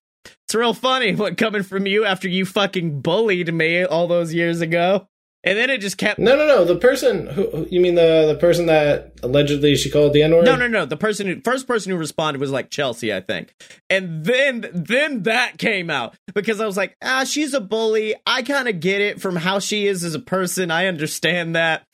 [0.46, 4.60] it's real funny what coming from you after you fucking bullied me all those years
[4.60, 5.06] ago
[5.44, 6.64] and then it just kept No, no, no.
[6.64, 10.46] The person who you mean the the person that allegedly she called the N word?
[10.46, 10.86] No, no, no.
[10.86, 13.54] The person who first person who responded was like Chelsea, I think.
[13.90, 18.14] And then then that came out because I was like, ah, she's a bully.
[18.26, 20.70] I kind of get it from how she is as a person.
[20.70, 21.84] I understand that.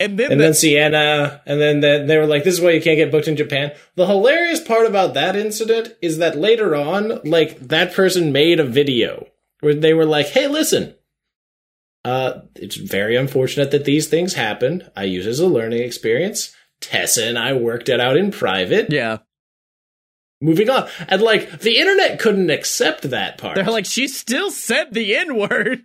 [0.00, 2.70] And then, And the- then Sienna, and then the, they were like, "This is why
[2.70, 6.74] you can't get booked in Japan." The hilarious part about that incident is that later
[6.74, 9.28] on, like that person made a video
[9.60, 10.94] where they were like, "Hey, listen,
[12.04, 14.88] uh, it's very unfortunate that these things happen.
[14.96, 16.56] I use it as a learning experience.
[16.80, 18.90] Tessa and I worked it out in private.
[18.90, 19.18] yeah,
[20.40, 23.56] Moving on, and like the internet couldn't accept that part.
[23.56, 25.82] they're like, she still said the N word.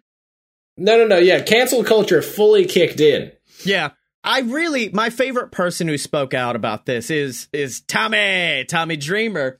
[0.78, 3.34] no, no, no, yeah, cancel culture fully kicked in.
[3.66, 3.90] Yeah.
[4.26, 9.60] I really my favorite person who spoke out about this is is Tommy, Tommy Dreamer.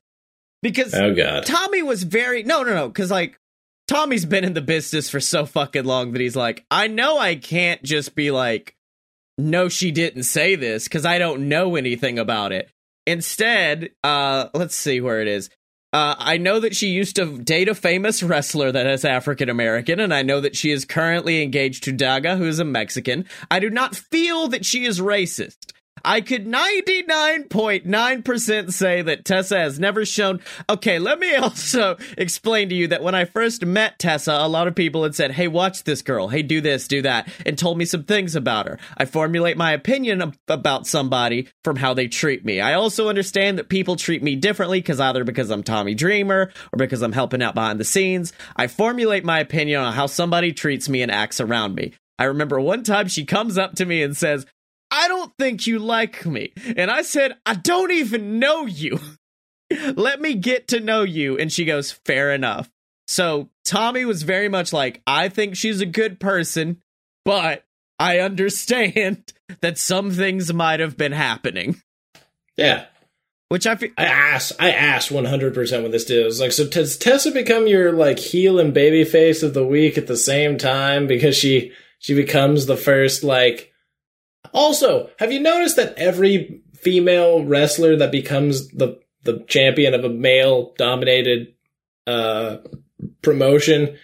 [0.62, 3.40] Because Oh god, Tommy was very no no no because like
[3.88, 7.36] Tommy's been in the business for so fucking long that he's like I know I
[7.36, 8.76] can't just be like
[9.38, 12.72] no she didn't say this because I don't know anything about it.
[13.06, 15.52] Instead, uh, let's see where it is.
[15.96, 20.02] Uh, I know that she used to date a famous wrestler that is African American,
[20.02, 23.26] and I know that she is currently engaged to Daga, who is a Mexican.
[23.50, 25.72] I do not feel that she is racist.
[26.06, 30.40] I could 99.9% say that Tessa has never shown.
[30.70, 34.68] Okay, let me also explain to you that when I first met Tessa, a lot
[34.68, 36.28] of people had said, Hey, watch this girl.
[36.28, 38.78] Hey, do this, do that, and told me some things about her.
[38.98, 42.62] I formulate my opinion about somebody from how they treat me.
[42.62, 46.78] I also understand that people treat me differently because either because I'm Tommy Dreamer or
[46.78, 48.32] because I'm helping out behind the scenes.
[48.56, 51.94] I formulate my opinion on how somebody treats me and acts around me.
[52.20, 54.46] I remember one time she comes up to me and says,
[54.92, 56.54] I don't think you like me.
[56.78, 59.00] And I said, I don't even know you.
[59.96, 61.38] Let me get to know you.
[61.38, 62.70] And she goes, Fair enough.
[63.08, 66.82] So Tommy was very much like, I think she's a good person,
[67.24, 67.64] but
[68.00, 71.82] I understand that some things might have been happening.
[72.58, 72.86] yeah.
[73.50, 73.92] Which I feel.
[73.96, 76.26] I asked, I asked 100% when this did.
[76.26, 80.00] Was like, so does Tessa become your like heel and baby face of the week
[80.00, 83.72] at the same time because she she becomes the first like.
[84.56, 90.10] Also, have you noticed that every female wrestler that becomes the the champion of a
[90.10, 91.54] male dominated
[92.08, 92.58] uh
[93.22, 93.98] promotion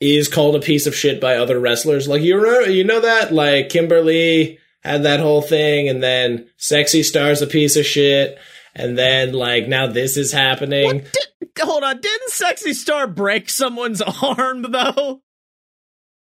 [0.00, 2.06] is called a piece of shit by other wrestlers?
[2.06, 6.48] Like you remember, you know that like Kimber Lee had that whole thing, and then
[6.56, 8.38] Sexy Star's a piece of shit,
[8.74, 10.86] and then like now this is happening.
[10.86, 11.16] What
[11.58, 12.00] hold on.
[12.00, 15.22] Didn't Sexy Star break someone's arm, though?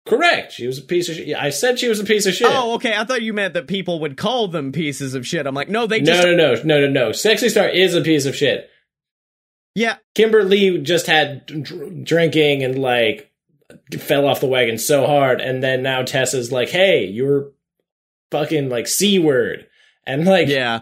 [0.08, 0.52] Correct.
[0.52, 1.36] She was a piece of shit.
[1.36, 2.48] I said she was a piece of shit.
[2.50, 2.94] Oh, okay.
[2.96, 5.46] I thought you meant that people would call them pieces of shit.
[5.46, 6.26] I'm like, no, they no, just.
[6.26, 7.12] no, no, no, no, no.
[7.12, 8.70] Sexy Star is a piece of shit.
[9.74, 13.30] Yeah, Kimber Lee just had dr- drinking and like
[13.98, 17.52] fell off the wagon so hard, and then now Tessa's like, "Hey, you're
[18.32, 19.68] fucking like c word,"
[20.04, 20.80] and like, yeah.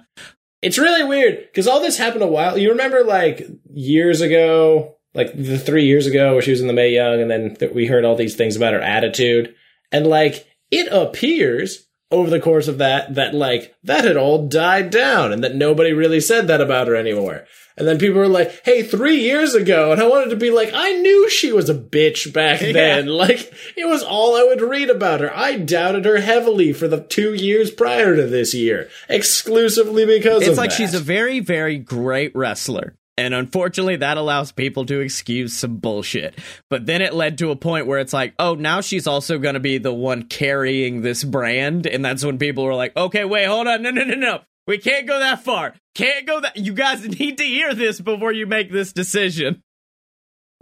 [0.62, 2.56] it's really weird because all this happened a while.
[2.56, 6.72] You remember like years ago, like the three years ago, where she was in the
[6.72, 9.54] Mae Young, and then th- we heard all these things about her attitude,
[9.90, 14.90] and like it appears over the course of that that like that had all died
[14.90, 17.44] down and that nobody really said that about her anymore.
[17.78, 20.70] And then people were like, "Hey, three years ago," and I wanted to be like,
[20.72, 23.06] "I knew she was a bitch back then.
[23.16, 25.36] Like it was all I would read about her.
[25.36, 30.56] I doubted her heavily for the two years prior to this year, exclusively because It's
[30.58, 30.76] like that.
[30.76, 32.96] she's a very, very great wrestler.
[33.18, 36.38] And unfortunately, that allows people to excuse some bullshit.
[36.68, 39.54] But then it led to a point where it's like, oh, now she's also going
[39.54, 41.86] to be the one carrying this brand.
[41.86, 43.82] And that's when people were like, okay, wait, hold on.
[43.82, 44.40] No, no, no, no.
[44.66, 45.74] We can't go that far.
[45.94, 46.58] Can't go that.
[46.58, 49.62] You guys need to hear this before you make this decision.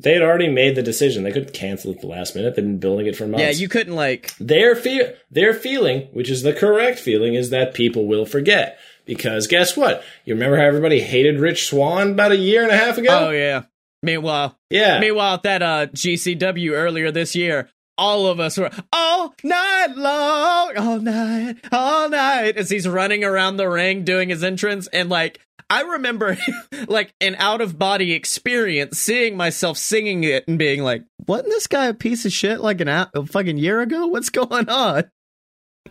[0.02, 1.22] They had already made the decision.
[1.22, 2.56] They couldn't cancel it at the last minute.
[2.56, 3.42] They've been building it for months.
[3.42, 4.36] Yeah, you couldn't like.
[4.38, 8.78] their fe- their feeling, which is the correct feeling, is that people will forget.
[9.04, 10.02] Because guess what?
[10.24, 13.28] You remember how everybody hated Rich Swann about a year and a half ago?
[13.28, 13.64] Oh yeah.
[14.02, 15.00] Meanwhile, yeah.
[15.00, 20.76] meanwhile, at that uh, GCW earlier this year, all of us were all night long,
[20.76, 25.40] all night, all night, as he's running around the ring doing his entrance, and like.
[25.70, 26.36] I remember
[26.88, 31.66] like an out of body experience seeing myself singing it and being like, wasn't this
[31.66, 34.06] guy a piece of shit like an a, a fucking year ago?
[34.08, 35.10] What's going on?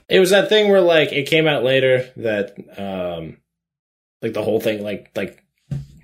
[0.10, 3.38] It was that thing where like it came out later that um
[4.22, 5.43] like the whole thing like like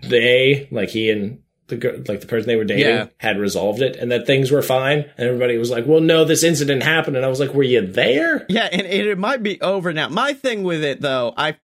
[0.04, 3.08] they like he and the girl like the person they were dating Yeah.
[3.18, 6.43] had resolved it and that things were fine and everybody was like, "Well, no, this
[6.43, 9.62] incident happened." And I was like, "Were you there?" Yeah, and, and it might be
[9.62, 10.10] over now.
[10.10, 11.58] My thing with it though, I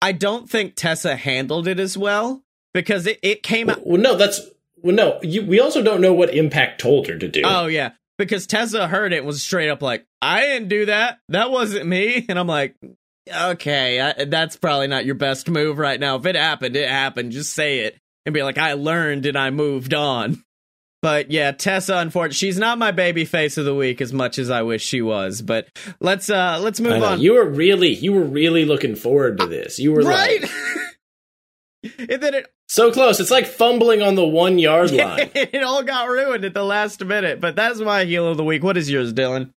[0.00, 4.16] I don't think Tessa handled it as well because it, it came out Well, no,
[4.16, 4.40] that's
[4.82, 5.18] well, no.
[5.22, 7.42] You, we also don't know what Impact told her to do.
[7.44, 11.18] Oh yeah, because Tessa heard it and was straight up like, "I didn't do that.
[11.28, 12.76] That wasn't me." And I'm like,
[13.32, 16.16] "Okay, I, that's probably not your best move right now.
[16.16, 17.32] If it happened, it happened.
[17.32, 20.42] Just say it and be like, I learned and I moved on."
[21.02, 24.48] But yeah, Tessa, unfortunately, she's not my baby face of the week as much as
[24.48, 25.42] I wish she was.
[25.42, 25.68] But
[26.00, 27.20] let's uh let's move on.
[27.20, 29.78] You were really, you were really looking forward to this.
[29.78, 30.40] You were right.
[30.40, 30.50] like
[32.08, 33.20] and then it so close.
[33.20, 35.30] It's like fumbling on the one yard line.
[35.34, 37.40] it all got ruined at the last minute.
[37.40, 38.62] But that's my heel of the week.
[38.62, 39.50] What is yours, Dylan?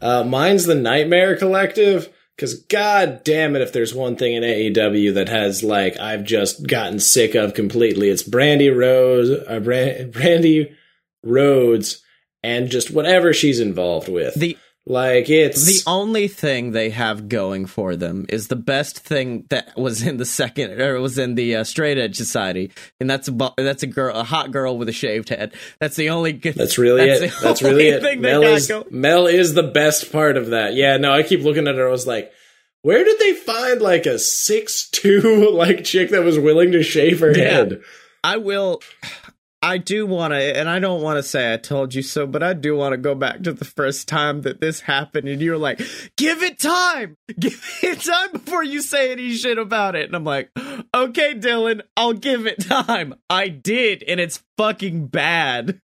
[0.00, 2.12] Uh, mine's the Nightmare Collective.
[2.36, 6.66] Because god damn it, if there's one thing in AEW that has like I've just
[6.66, 10.74] gotten sick of completely, it's Brandi Rose, uh, Bran- Brandi
[11.22, 12.02] Rhodes,
[12.42, 14.34] and just whatever she's involved with.
[14.34, 19.44] The like it's The only thing they have going for them is the best thing
[19.50, 23.28] that was in the second or was in the uh, straight edge society, and that's
[23.28, 25.54] a that's a girl, a hot girl with a shaved head.
[25.78, 26.54] That's the only good.
[26.56, 27.32] That's really That's it.
[27.40, 28.02] That's really it.
[28.02, 30.74] they Mel is Mel is the best part of that.
[30.74, 31.86] Yeah, no, I keep looking at her.
[31.86, 32.32] I was like,
[32.82, 37.20] where did they find like a six two like chick that was willing to shave
[37.20, 37.44] her Yeah.
[37.50, 37.82] head?
[38.24, 38.80] I will.
[39.62, 42.42] I do want to, and I don't want to say I told you so, but
[42.42, 45.56] I do want to go back to the first time that this happened, and you're
[45.56, 45.80] like,
[46.16, 50.24] "Give it time, give it time before you say any shit about it." And I'm
[50.24, 50.50] like,
[50.92, 55.80] "Okay, Dylan, I'll give it time." I did, and it's fucking bad.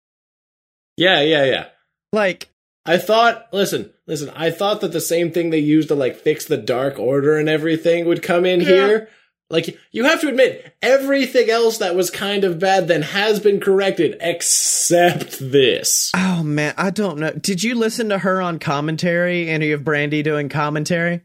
[0.96, 1.66] Yeah, yeah, yeah.
[2.12, 2.48] Like,
[2.86, 6.46] I thought, listen, listen, I thought that the same thing they used to like fix
[6.46, 8.66] the Dark Order and everything would come in Yeah.
[8.68, 9.08] here.
[9.48, 13.60] Like, you have to admit, everything else that was kind of bad then has been
[13.60, 16.10] corrected except this.
[16.16, 17.32] oh man, I don't know.
[17.32, 19.48] Did you listen to her on commentary?
[19.48, 21.22] Any of Brandi doing commentary?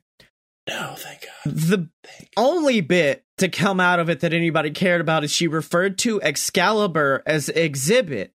[0.69, 1.55] No, thank God.
[1.55, 1.89] the
[2.37, 6.21] only bit to come out of it that anybody cared about is she referred to
[6.21, 8.33] Excalibur as exhibit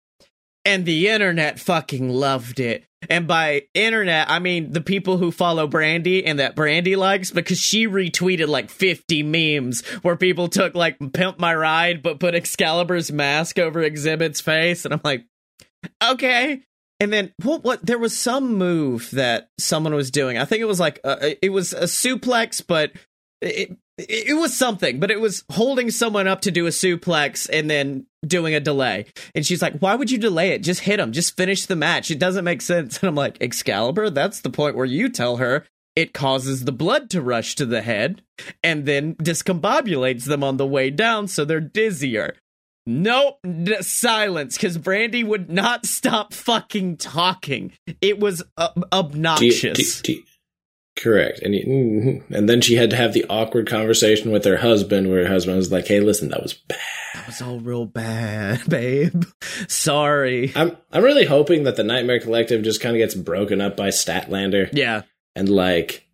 [0.66, 2.84] and the internet fucking loved it.
[3.08, 7.58] And by internet, I mean the people who follow Brandi and that Brandi likes because
[7.58, 13.12] she retweeted like 50 memes where people took like pimp my ride but put Excalibur's
[13.12, 15.24] mask over exhibit's face and I'm like
[16.02, 16.62] okay
[16.98, 17.62] and then what?
[17.62, 17.84] What?
[17.84, 20.38] There was some move that someone was doing.
[20.38, 22.92] I think it was like a, it was a suplex, but
[23.42, 25.00] it, it it was something.
[25.00, 29.06] But it was holding someone up to do a suplex and then doing a delay.
[29.34, 30.62] And she's like, "Why would you delay it?
[30.62, 31.12] Just hit him.
[31.12, 32.10] Just finish the match.
[32.10, 35.64] It doesn't make sense." And I'm like, "Excalibur, that's the point where you tell her."
[35.94, 38.20] It causes the blood to rush to the head
[38.62, 42.34] and then discombobulates them on the way down so they're dizzier.
[42.88, 43.38] Nope,
[43.80, 47.72] silence, because Brandi would not stop fucking talking.
[48.02, 50.02] It was uh, Do you- obnoxious.
[50.02, 50.22] do you-
[50.96, 51.40] correct.
[51.40, 52.36] And, you, mhm.
[52.36, 55.56] and then she had to have the awkward conversation with her husband where her husband
[55.56, 56.78] was like, hey, listen, that was bad.
[57.14, 59.24] That was all real bad, babe.
[59.68, 60.52] Sorry.
[60.56, 63.88] I'm, I'm really hoping that the Nightmare Collective just kind of gets broken up by
[63.88, 64.68] Statlander.
[64.72, 65.02] Yeah,
[65.36, 66.08] and like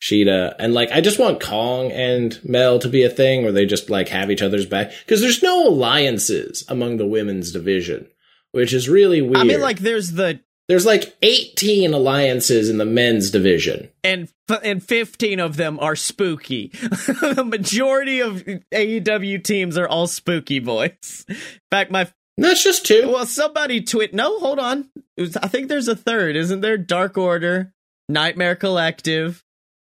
[0.00, 3.66] Shida and like I just want Kong and Mel to be a thing where they
[3.66, 8.08] just like have each other's back because there's no alliances among the women's division,
[8.52, 9.38] which is really weird.
[9.38, 13.88] I mean, like, there's the There's like 18 alliances in the men's division.
[14.04, 16.68] and f- and 15 of them are spooky.
[16.72, 21.24] the majority of AEW teams are all spooky boys.
[21.28, 21.36] In
[21.70, 23.08] fact, my That's just two.
[23.10, 24.12] well, somebody tweet.
[24.12, 24.90] No, hold on.
[25.16, 26.76] Was, I think there's a third, isn't there?
[26.76, 27.72] Dark Order,
[28.10, 29.42] Nightmare Collective,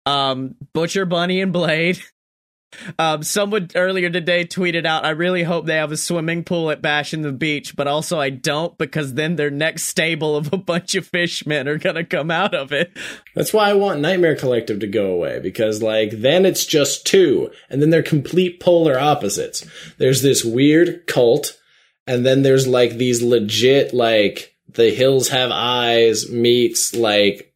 [0.06, 2.00] um, Butcher Bunny and Blade.
[2.98, 6.82] Um, someone earlier today tweeted out, "I really hope they have a swimming pool at
[6.82, 10.58] Bash in the Beach, but also I don't because then their next stable of a
[10.58, 12.92] bunch of fishmen are gonna come out of it."
[13.36, 17.50] That's why I want Nightmare Collective to go away because like then it's just two
[17.70, 19.66] and then they're complete polar opposites.
[19.98, 21.58] There's this weird cult
[22.06, 27.49] and then there's like these legit like the hills have eyes meets like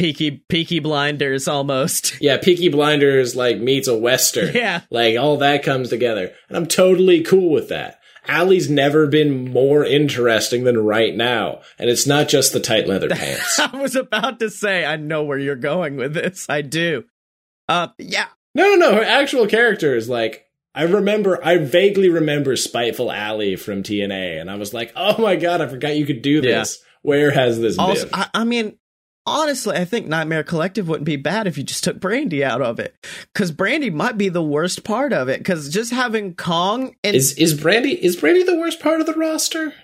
[0.00, 2.18] Peaky Peaky Blinders almost.
[2.22, 4.54] yeah, Peaky Blinders like meets a western.
[4.54, 4.80] Yeah.
[4.88, 6.32] Like all that comes together.
[6.48, 8.00] And I'm totally cool with that.
[8.26, 11.60] Allie's never been more interesting than right now.
[11.78, 13.60] And it's not just the tight leather pants.
[13.60, 16.46] I was about to say, I know where you're going with this.
[16.48, 17.04] I do.
[17.68, 18.28] Uh, yeah.
[18.54, 18.94] No, no, no.
[18.94, 21.44] Her actual character is like I remember.
[21.44, 25.66] I vaguely remember Spiteful Allie from TNA, and I was like, "Oh my god, I
[25.66, 26.80] forgot you could do this.
[27.02, 28.78] Where has this Also, been?" I, I mean,
[29.30, 32.78] honestly, I think Nightmare Collective wouldn't be bad if you just took Brandi out of
[32.78, 32.94] it,
[33.32, 35.38] because Brandi might be the worst part of it.
[35.38, 39.14] Because just having Kong and is is Brandi is Brandi the worst part of the
[39.14, 39.74] roster?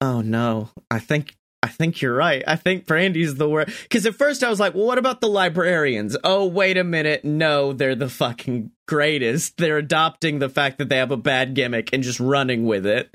[0.00, 1.36] oh no, I think.
[1.62, 2.42] I think you're right.
[2.46, 3.82] I think Brandi's the worst.
[3.82, 6.16] Because at first I was like, well, what about the librarians?
[6.24, 7.22] Oh, wait a minute.
[7.22, 9.58] No, they're the fucking greatest.
[9.58, 13.14] They're adopting the fact that they have a bad gimmick and just running with it.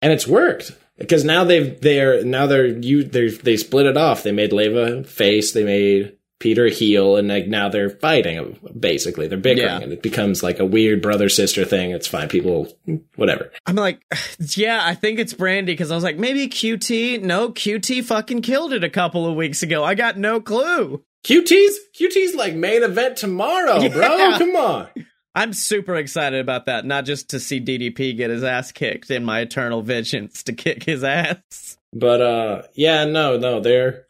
[0.00, 4.22] And it's worked because now they've they're now they're you they they split it off.
[4.22, 5.50] They made Leva face.
[5.52, 8.58] They made Peter heel, and like now they're fighting.
[8.78, 9.80] Basically, they're bickering, Yeah.
[9.80, 11.90] and it becomes like a weird brother sister thing.
[11.90, 12.28] It's fine.
[12.28, 12.68] People,
[13.16, 13.50] whatever.
[13.66, 14.00] I'm like,
[14.56, 17.22] yeah, I think it's Brandi because I was like, maybe QT.
[17.22, 19.84] No, QT fucking killed it a couple of weeks ago.
[19.84, 21.02] I got no clue.
[21.24, 24.34] QT's QT's like main event tomorrow, bro.
[24.38, 24.88] Come on.
[25.34, 26.84] I'm super excited about that.
[26.84, 30.82] Not just to see DDP get his ass kicked in my eternal vengeance to kick
[30.84, 31.76] his ass.
[31.92, 34.06] But uh yeah, no, no, they're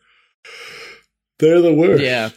[1.38, 2.02] they're the worst.
[2.02, 2.30] Yeah.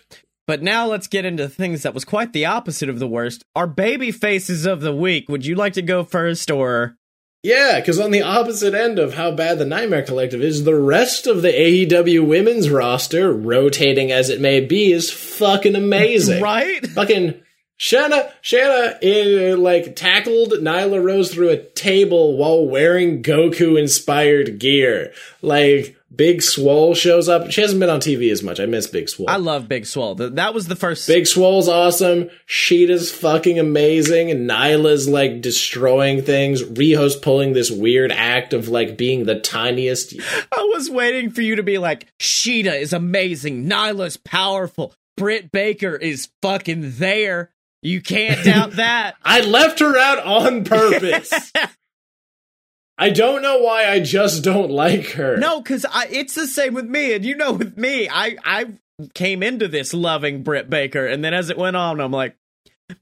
[0.45, 3.43] But now let's get into things that was quite the opposite of the worst.
[3.55, 5.29] Our baby faces of the week.
[5.29, 6.97] Would you like to go first or
[7.43, 11.27] Yeah, because on the opposite end of how bad the Nightmare Collective is, the rest
[11.27, 16.41] of the AEW women's roster, rotating as it may be, is fucking amazing.
[16.41, 16.85] right?
[16.87, 17.41] Fucking
[17.83, 25.11] Shanna, Shanna, uh, like tackled Nyla Rose through a table while wearing Goku inspired gear.
[25.41, 27.51] Like Big Swole shows up.
[27.51, 28.61] She hasn't been on TV as much.
[28.61, 29.29] I miss Big Swole.
[29.29, 30.15] I love Big Swole.
[30.15, 32.29] Th- That was the first Big Swole's awesome.
[32.45, 34.31] Shida's fucking amazing.
[34.31, 36.63] And Nyla's like destroying things.
[36.63, 40.13] Riho's pulling this weird act of like being the tiniest.
[40.53, 43.67] I was waiting for you to be like, Sheeta is amazing.
[43.67, 44.93] Nyla's powerful.
[45.17, 47.49] Britt Baker is fucking there.
[47.83, 49.15] You can't doubt that.
[49.23, 51.51] I left her out on purpose.
[52.97, 55.37] I don't know why I just don't like her.
[55.37, 57.13] no, because it's the same with me.
[57.13, 58.65] And you know, with me, I, I
[59.13, 61.05] came into this loving Britt Baker.
[61.05, 62.37] And then as it went on, I'm like,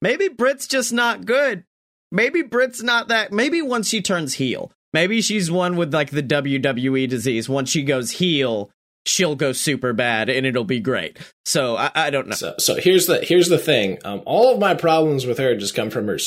[0.01, 1.65] maybe Britt's just not good.
[2.11, 3.31] Maybe Britt's not that.
[3.31, 7.47] Maybe once she turns heel, maybe she's one with like the WWE disease.
[7.47, 8.71] Once she goes heel,
[9.05, 11.17] she'll go super bad and it'll be great.
[11.45, 12.35] So I, I don't know.
[12.35, 13.99] So, so here's the here's the thing.
[14.03, 16.19] Um, all of my problems with her just come from her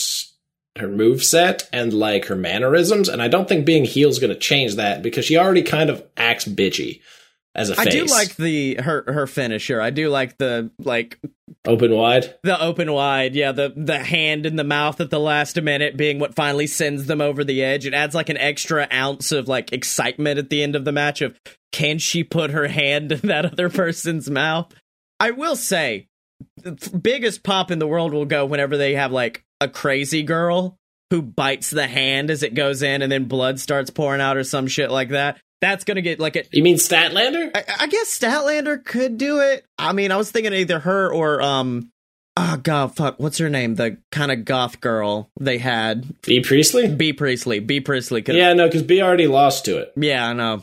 [0.76, 4.32] her move set and like her mannerisms, and I don't think being heel is going
[4.32, 7.00] to change that because she already kind of acts bitchy
[7.54, 7.92] as a I face.
[7.94, 9.80] do like the her her finisher.
[9.80, 11.18] I do like the like
[11.66, 12.34] open wide.
[12.42, 13.34] the open wide.
[13.34, 17.06] Yeah, the the hand in the mouth at the last minute being what finally sends
[17.06, 17.86] them over the edge.
[17.86, 21.22] It adds like an extra ounce of like excitement at the end of the match
[21.22, 21.38] of
[21.72, 24.72] can she put her hand in that other person's mouth?
[25.20, 26.08] I will say
[26.56, 30.76] the biggest pop in the world will go whenever they have like a crazy girl
[31.10, 34.44] who bites the hand as it goes in and then blood starts pouring out or
[34.44, 35.38] some shit like that.
[35.64, 37.50] That's gonna get like a You mean Statlander?
[37.54, 39.64] I, I guess Statlander could do it.
[39.78, 41.90] I mean, I was thinking either her or um,
[42.36, 43.76] oh god, fuck, what's her name?
[43.76, 46.88] The kind of goth girl they had, Bea Priestley?
[46.94, 47.60] Bea Priestley.
[47.60, 48.22] Bea Priestley.
[48.26, 49.92] Yeah, no, because Bea already lost to it.
[49.96, 50.62] yeah, I know.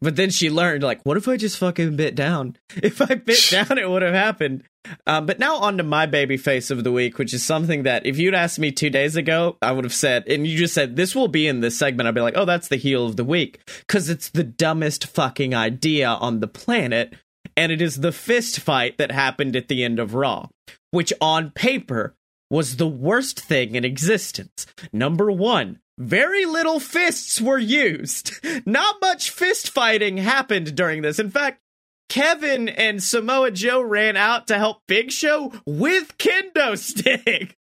[0.00, 2.56] But then she learned, like, what if I just fucking bit down?
[2.82, 4.64] If I bit down, it would have happened.
[5.06, 8.04] Um, but now on to my baby face of the week, which is something that
[8.04, 10.96] if you'd asked me two days ago, I would have said, and you just said,
[10.96, 13.24] this will be in this segment, I'd be like, oh, that's the heel of the
[13.24, 13.60] week.
[13.86, 17.14] Because it's the dumbest fucking idea on the planet.
[17.56, 20.48] And it is the fist fight that happened at the end of Raw,
[20.90, 22.14] which on paper
[22.50, 24.66] was the worst thing in existence.
[24.92, 28.32] Number one, very little fists were used.
[28.66, 31.18] Not much fist fighting happened during this.
[31.18, 31.60] In fact,
[32.08, 37.56] Kevin and Samoa Joe ran out to help Big Show with kendo stick.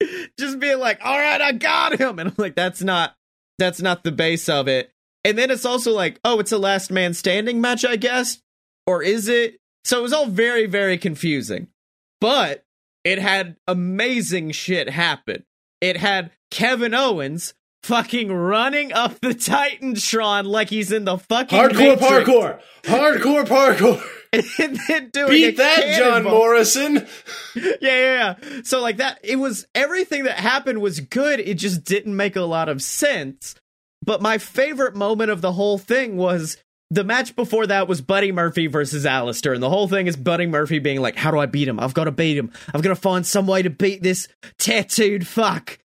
[0.38, 2.18] Just being like, all right, I got him.
[2.18, 3.14] And I'm like, that's not
[3.58, 4.90] that's not the base of it.
[5.24, 8.38] And then it's also like, oh, it's a last man standing match, I guess.
[8.86, 9.56] Or is it?
[9.84, 11.68] So it was all very, very confusing.
[12.20, 12.64] But
[13.04, 15.44] it had amazing shit happen.
[15.80, 22.00] It had Kevin Owens fucking running up the Titantron like he's in the fucking hardcore
[22.00, 22.28] Matrix.
[22.30, 24.02] parkour, hardcore parkour.
[24.32, 26.24] and then doing Beat that, John.
[26.24, 27.06] Morrison.
[27.54, 28.60] Yeah, yeah, yeah.
[28.64, 31.38] So like that, it was everything that happened was good.
[31.38, 33.54] It just didn't make a lot of sense.
[34.02, 36.56] But my favorite moment of the whole thing was
[36.92, 40.46] the match before that was Buddy Murphy versus Aleister, and the whole thing is Buddy
[40.46, 41.80] Murphy being like, "How do I beat him?
[41.80, 42.52] I've got to beat him.
[42.74, 44.28] I've got to find some way to beat this
[44.58, 45.78] tattooed fuck."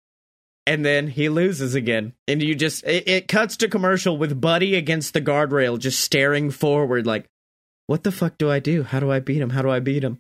[0.66, 4.76] And then he loses again, and you just it, it cuts to commercial with Buddy
[4.76, 7.26] against the guardrail, just staring forward, like,
[7.86, 8.84] "What the fuck do I do?
[8.84, 9.51] How do I beat him?
[9.51, 10.20] How do I beat him?"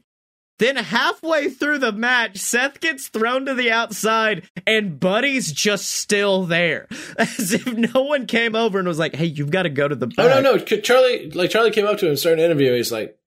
[0.59, 6.45] Then halfway through the match, Seth gets thrown to the outside and Buddy's just still
[6.45, 6.87] there.
[7.17, 9.95] As if no one came over and was like, hey, you've got to go to
[9.95, 10.25] the back.
[10.25, 11.29] Oh no, no, Charlie.
[11.31, 12.73] Like Charlie came up to him, started an interview.
[12.73, 13.17] He's like,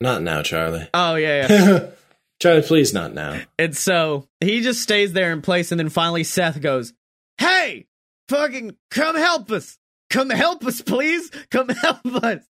[0.00, 0.88] "Not now, Charlie.
[0.94, 1.86] Oh, yeah, yeah.
[2.40, 5.70] Charlie, please, not now." and so he just stays there in place.
[5.70, 6.92] And then finally, Seth goes,
[7.38, 7.86] hey,
[8.28, 9.78] fucking come help us.
[10.10, 11.30] Come help us, please.
[11.50, 12.42] Come help us.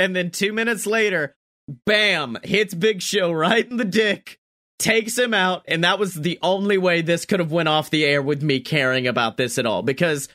[0.00, 1.36] And then two minutes later,
[1.68, 4.38] bam, hits Big Show right in the dick.
[4.78, 8.04] Takes him out, and that was the only way this could have went off the
[8.04, 9.82] air with me caring about this at all.
[9.82, 10.28] Because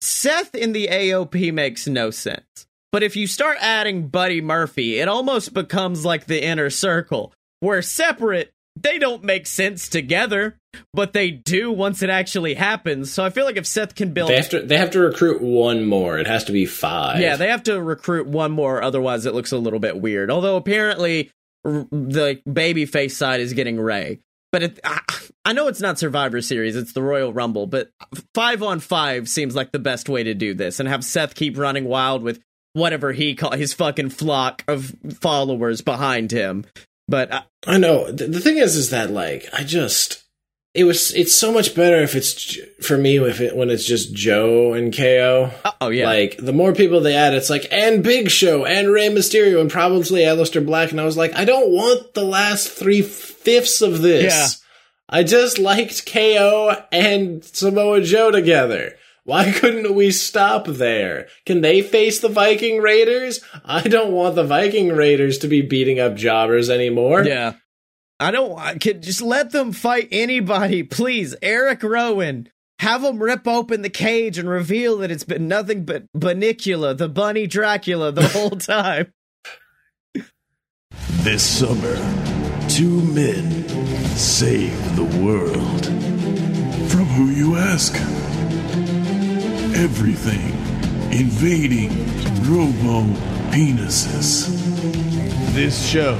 [0.00, 2.66] Seth in the AOP makes no sense.
[2.90, 7.82] But if you start adding Buddy Murphy, it almost becomes like the inner circle, where
[7.82, 10.56] separate, they don't make sense together,
[10.94, 13.12] but they do once it actually happens.
[13.12, 14.62] So I feel like if Seth can build They have to.
[14.62, 16.18] They have to recruit one more.
[16.18, 17.20] It has to be five.
[17.20, 20.30] yeah, they have to recruit one more, otherwise it looks a little bit weird.
[20.30, 21.30] Although apparently
[21.64, 24.20] r- the babyface side is getting Rey,
[24.50, 25.00] but it, I,
[25.44, 27.66] I know it's not Survivor Series; it's the Royal Rumble.
[27.66, 27.90] But
[28.34, 31.58] five on five seems like the best way to do this, and have Seth keep
[31.58, 32.40] running wild with
[32.72, 36.64] whatever he call his fucking flock of followers behind him.
[37.12, 38.10] But uh, I know.
[38.10, 40.24] The, the thing is, is that like I just
[40.72, 41.12] it was.
[41.14, 44.96] It's so much better if it's for me if it when it's just Joe and
[44.96, 45.50] KO.
[45.82, 49.10] oh yeah, Like the more people they add, it's like and Big Show and Rey
[49.10, 50.90] Mysterio and probably Aleister Black.
[50.90, 54.32] And I was like, I don't want the last three fifths of this.
[54.32, 54.48] Yeah.
[55.14, 58.94] I just liked KO and Samoa Joe together.
[59.24, 61.28] Why couldn't we stop there?
[61.46, 63.40] Can they face the Viking Raiders?
[63.64, 67.22] I don't want the Viking Raiders to be beating up jobbers anymore.
[67.24, 67.54] Yeah.
[68.18, 71.36] I don't I could just let them fight anybody, please.
[71.42, 72.48] Erick Rowan.
[72.78, 77.08] Have them rip open the cage and reveal that it's been nothing but Bunnicula, the
[77.08, 79.12] bunny Dracula, the whole time.
[81.22, 81.96] This summer,
[82.68, 83.68] two men
[84.16, 85.86] save the world.
[86.90, 87.94] From who you ask?
[89.74, 90.50] Everything
[91.12, 91.88] invading
[92.44, 93.04] robo
[93.50, 94.48] penises.
[95.54, 96.14] This show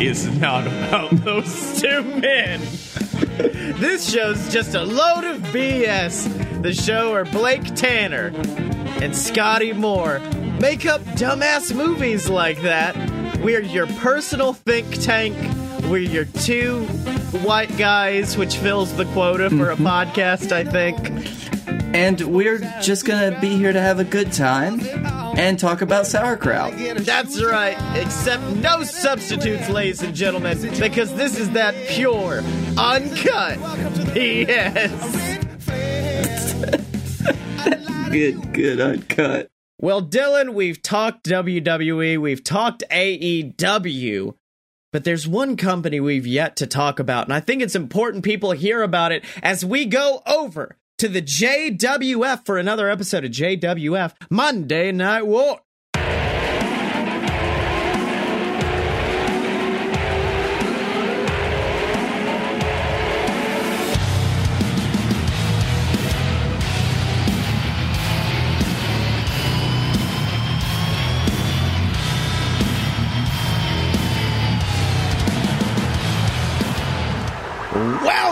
[0.00, 2.60] is not about those two men.
[3.80, 6.62] this show's just a load of BS.
[6.62, 8.32] The show where Blake Tanner
[9.02, 10.20] and Scotty Moore
[10.60, 12.96] make up dumbass movies like that.
[13.40, 15.36] We're your personal think tank.
[15.84, 16.84] We're your two
[17.42, 19.86] white guys, which fills the quota for a mm-hmm.
[19.86, 21.57] podcast, I think.
[21.94, 24.80] And we're just gonna be here to have a good time
[25.38, 26.74] and talk about sauerkraut.
[26.98, 32.42] That's right, except no substitutes, ladies and gentlemen, because this is that pure,
[32.76, 33.58] uncut
[34.14, 35.38] BS.
[38.10, 39.50] Good, good, uncut.
[39.80, 44.34] Well, Dylan, we've talked WWE, we've talked AEW,
[44.92, 48.52] but there's one company we've yet to talk about, and I think it's important people
[48.52, 54.14] hear about it as we go over to the JWF for another episode of JWF
[54.30, 55.60] Monday Night War.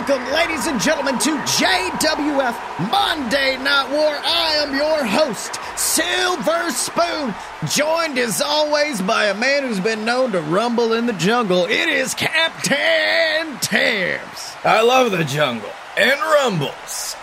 [0.08, 4.16] Welcome, ladies and gentlemen, to JWF Monday Night War.
[4.22, 7.34] I am your host, Silver Spoon,
[7.68, 11.64] joined as always by a man who's been known to rumble in the jungle.
[11.64, 14.54] It is Captain Tams.
[14.62, 17.16] I love the jungle and rumbles.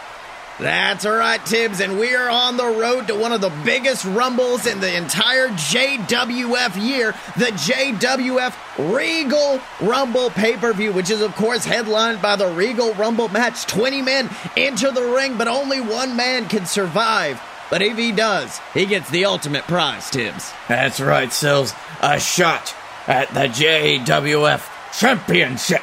[0.59, 4.67] That's right, Tibbs, and we are on the road to one of the biggest rumbles
[4.67, 11.35] in the entire JWF year, the JWF Regal Rumble pay per view, which is, of
[11.35, 13.65] course, headlined by the Regal Rumble match.
[13.65, 17.41] 20 men enter the ring, but only one man can survive.
[17.69, 20.53] But if he does, he gets the ultimate prize, Tibbs.
[20.67, 21.73] That's right, Sills.
[22.01, 22.75] A shot
[23.07, 25.82] at the JWF Championship.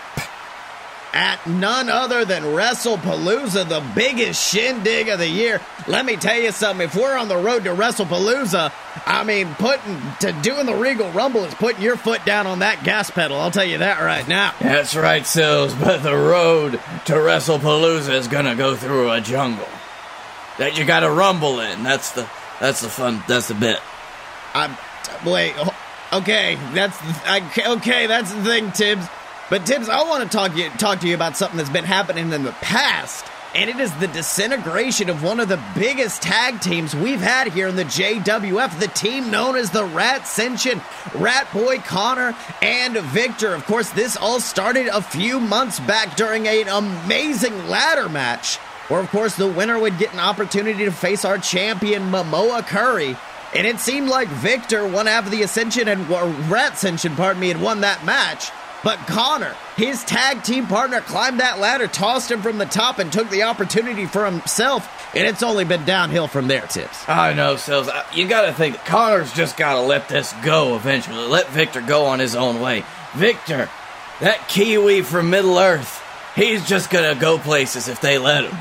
[1.13, 5.61] At none other than WrestlePalooza, the biggest shindig of the year.
[5.89, 6.87] Let me tell you something.
[6.87, 8.73] If we're on the road to WrestlePalooza,
[9.07, 12.85] I mean, putting to doing the Regal Rumble is putting your foot down on that
[12.85, 13.39] gas pedal.
[13.39, 14.55] I'll tell you that right now.
[14.61, 16.73] That's right, Sills, but the road
[17.07, 19.69] to WrestlePalooza is gonna go through a jungle.
[20.59, 21.83] That you gotta rumble in.
[21.83, 22.29] That's the
[22.61, 23.81] that's the fun that's the bit.
[24.55, 24.77] I'm
[25.25, 25.55] wait.
[26.13, 26.97] Okay, that's
[27.27, 27.41] I,
[27.77, 28.07] okay.
[28.07, 29.07] That's the thing, Tibbs.
[29.51, 32.33] But Tibbs, I want to talk you talk to you about something that's been happening
[32.33, 36.95] in the past, and it is the disintegration of one of the biggest tag teams
[36.95, 38.79] we've had here in the JWF.
[38.79, 40.81] The team known as the Rat Ascension,
[41.17, 43.53] Rat Boy Connor and Victor.
[43.53, 49.01] Of course, this all started a few months back during an amazing ladder match, where
[49.01, 53.17] of course the winner would get an opportunity to face our champion Momoa Curry.
[53.53, 57.49] And it seemed like Victor, one half of the Ascension and Rat Ascension, pardon me,
[57.49, 58.53] had won that match.
[58.83, 63.13] But Connor, his tag team partner, climbed that ladder, tossed him from the top, and
[63.13, 64.89] took the opportunity for himself.
[65.15, 67.05] And it's only been downhill from there, Tibbs.
[67.07, 67.89] I know, Sills.
[67.89, 71.27] I- You gotta think Connor's just gotta let this go eventually.
[71.27, 72.85] Let Victor go on his own way.
[73.15, 73.69] Victor,
[74.21, 76.03] that Kiwi from Middle Earth,
[76.35, 78.57] he's just gonna go places if they let him.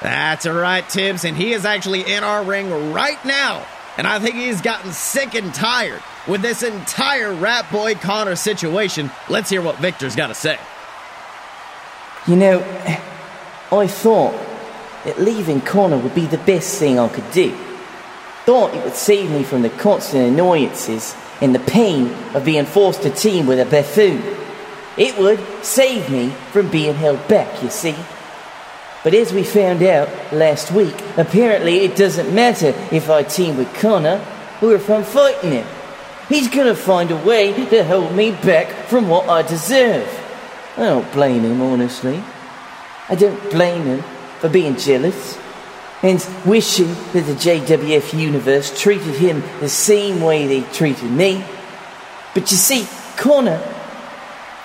[0.00, 3.62] That's right, Tibbs, and he is actually in our ring right now.
[3.98, 9.10] And I think he's gotten sick and tired with this entire Rat Boy Connor situation.
[9.28, 10.58] Let's hear what Victor's got to say.
[12.26, 12.60] You know,
[13.70, 14.32] I thought
[15.04, 17.54] that leaving Connor would be the best thing I could do.
[18.44, 23.02] Thought it would save me from the constant annoyances and the pain of being forced
[23.02, 24.22] to team with a buffoon.
[24.96, 27.96] It would save me from being held back, you see.
[29.04, 33.72] But as we found out last week, apparently it doesn't matter if I team with
[33.74, 34.24] Connor
[34.60, 35.66] or if I'm fighting him.
[36.28, 40.08] He's gonna find a way to hold me back from what I deserve.
[40.76, 42.22] I don't blame him, honestly.
[43.08, 44.02] I don't blame him
[44.38, 45.36] for being jealous
[46.02, 51.44] and wishing that the JWF universe treated him the same way they treated me.
[52.34, 52.86] But you see,
[53.16, 53.60] Connor,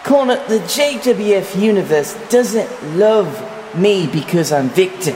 [0.03, 3.35] Connor, the JWF universe doesn't love
[3.75, 5.15] me because I'm Victor.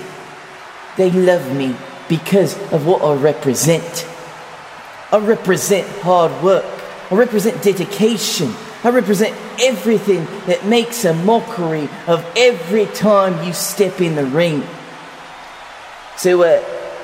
[0.97, 1.76] They love me
[2.10, 4.08] because of what I represent.
[5.12, 6.66] I represent hard work.
[7.10, 8.54] I represent dedication.
[8.84, 14.64] I represent everything that makes a mockery of every time you step in the ring.
[16.18, 16.62] So, uh,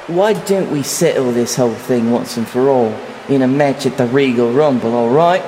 [0.08, 3.98] why don't we settle this whole thing once and for all in a match at
[3.98, 5.44] the Regal Rumble, alright?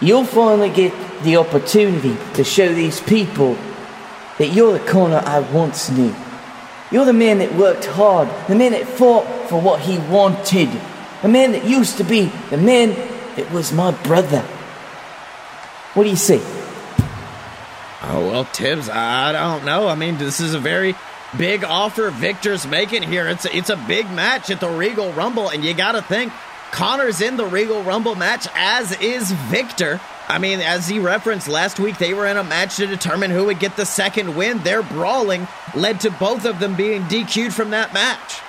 [0.00, 0.92] You'll finally get
[1.22, 3.56] the opportunity to show these people
[4.38, 6.14] that you're the Connor I once knew.
[6.90, 10.68] You're the man that worked hard, the man that fought for what he wanted,
[11.22, 12.90] the man that used to be the man
[13.36, 14.40] that was my brother.
[15.94, 16.40] What do you say?
[18.02, 19.88] Oh, well, Tibbs, I don't know.
[19.88, 20.94] I mean, this is a very
[21.38, 23.26] big offer Victor's making here.
[23.28, 26.32] It's a, it's a big match at the Regal Rumble, and you got to think
[26.74, 30.00] Connor's in the Regal Rumble match, as is Victor.
[30.26, 33.44] I mean, as he referenced last week, they were in a match to determine who
[33.44, 34.58] would get the second win.
[34.58, 35.46] Their brawling
[35.76, 38.40] led to both of them being DQ'd from that match.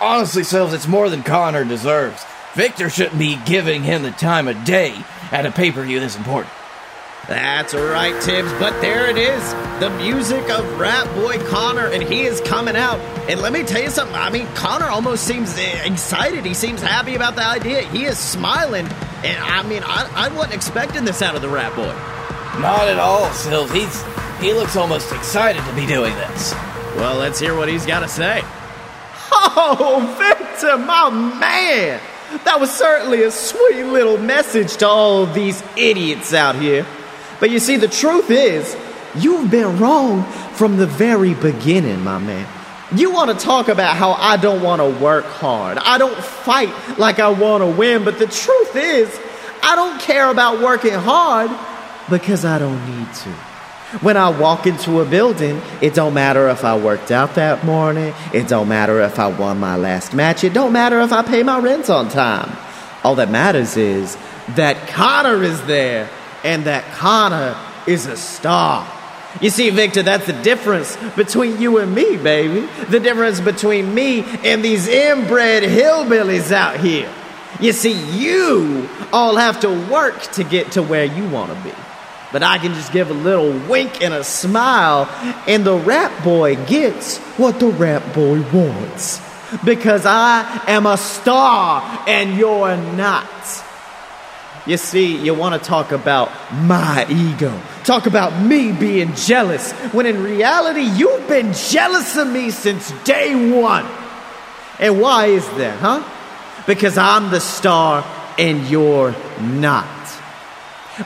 [0.00, 2.24] Honestly, Sills, it's more than Connor deserves.
[2.54, 4.96] Victor shouldn't be giving him the time of day
[5.30, 6.54] at a pay per view this important.
[7.28, 8.52] That's right, Tibbs.
[8.54, 9.52] But there it is.
[9.80, 13.00] The music of Rat Boy Connor, and he is coming out.
[13.30, 14.14] And let me tell you something.
[14.14, 16.44] I mean, Connor almost seems excited.
[16.44, 17.82] He seems happy about the idea.
[17.82, 18.86] He is smiling.
[19.24, 21.94] And I mean, I, I wasn't expecting this out of the Rat Boy.
[22.60, 23.72] Not at all, Sills.
[23.72, 24.04] He's
[24.40, 26.52] he looks almost excited to be doing this.
[26.96, 28.42] Well, let's hear what he's got to say.
[29.56, 32.00] Oh, Victor, my man!
[32.44, 36.86] That was certainly a sweet little message to all these idiots out here.
[37.44, 38.74] But you see, the truth is,
[39.14, 40.24] you've been wrong
[40.54, 42.48] from the very beginning, my man.
[42.96, 45.76] You want to talk about how I don't want to work hard.
[45.76, 49.20] I don't fight like I want to win, but the truth is,
[49.62, 51.50] I don't care about working hard
[52.08, 53.30] because I don't need to.
[54.00, 58.14] When I walk into a building, it don't matter if I worked out that morning,
[58.32, 61.42] it don't matter if I won my last match, it don't matter if I pay
[61.42, 62.56] my rent on time.
[63.02, 64.16] All that matters is
[64.54, 66.08] that Connor is there
[66.44, 68.86] and that Connor is a star.
[69.40, 72.68] You see, Victor, that's the difference between you and me, baby.
[72.88, 77.10] The difference between me and these inbred hillbillies out here.
[77.60, 81.74] You see, you all have to work to get to where you want to be.
[82.32, 85.08] But I can just give a little wink and a smile,
[85.46, 89.20] and the Rat Boy gets what the Rat Boy wants.
[89.64, 93.63] Because I am a star and you're not.
[94.66, 97.60] You see, you want to talk about my ego.
[97.84, 103.34] Talk about me being jealous, when in reality, you've been jealous of me since day
[103.52, 103.86] one.
[104.78, 106.02] And why is that, huh?
[106.66, 108.04] Because I'm the star
[108.38, 109.86] and you're not.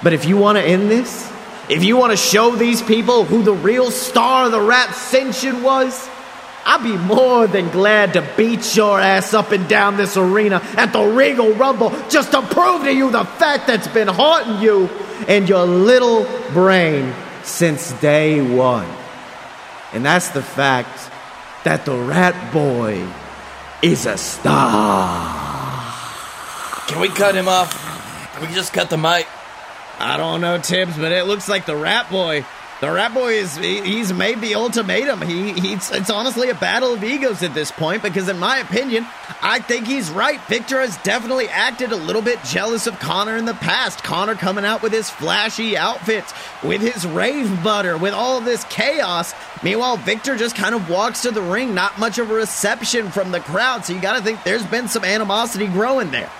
[0.05, 1.31] But if you want to end this,
[1.69, 5.63] if you want to show these people who the real star of the Rat Ascension
[5.63, 6.09] was,
[6.71, 10.93] I'd be more than glad to beat your ass up and down this arena at
[10.93, 14.91] the Regal Rumble just to prove to you the fact that's been haunting you
[15.27, 18.87] and your little brain since day one.
[19.95, 21.11] And that's the fact
[21.65, 23.03] that the Rat Boy
[23.81, 25.89] is a star.
[26.87, 27.73] Can we cut him off?
[28.35, 29.27] Can we just cut the mic?
[29.99, 32.45] I don't know, Tibbs, but it looks like the Rat Boy
[32.81, 35.21] the Rat Boy is he's made the ultimatum.
[35.23, 39.07] He he's it's honestly a battle of egos at this point because in my opinion,
[39.43, 40.41] I think he's right.
[40.43, 44.05] Victor has definitely acted a little bit jealous of Connor in the past.
[44.05, 49.35] Connor coming out with his flashy outfits, with his rave butter, with all this chaos.
[49.65, 53.33] Meanwhile, Victor just kind of walks to the ring, not much of a reception from
[53.33, 53.85] the crowd.
[53.85, 56.31] So you got to think there's been some animosity growing there.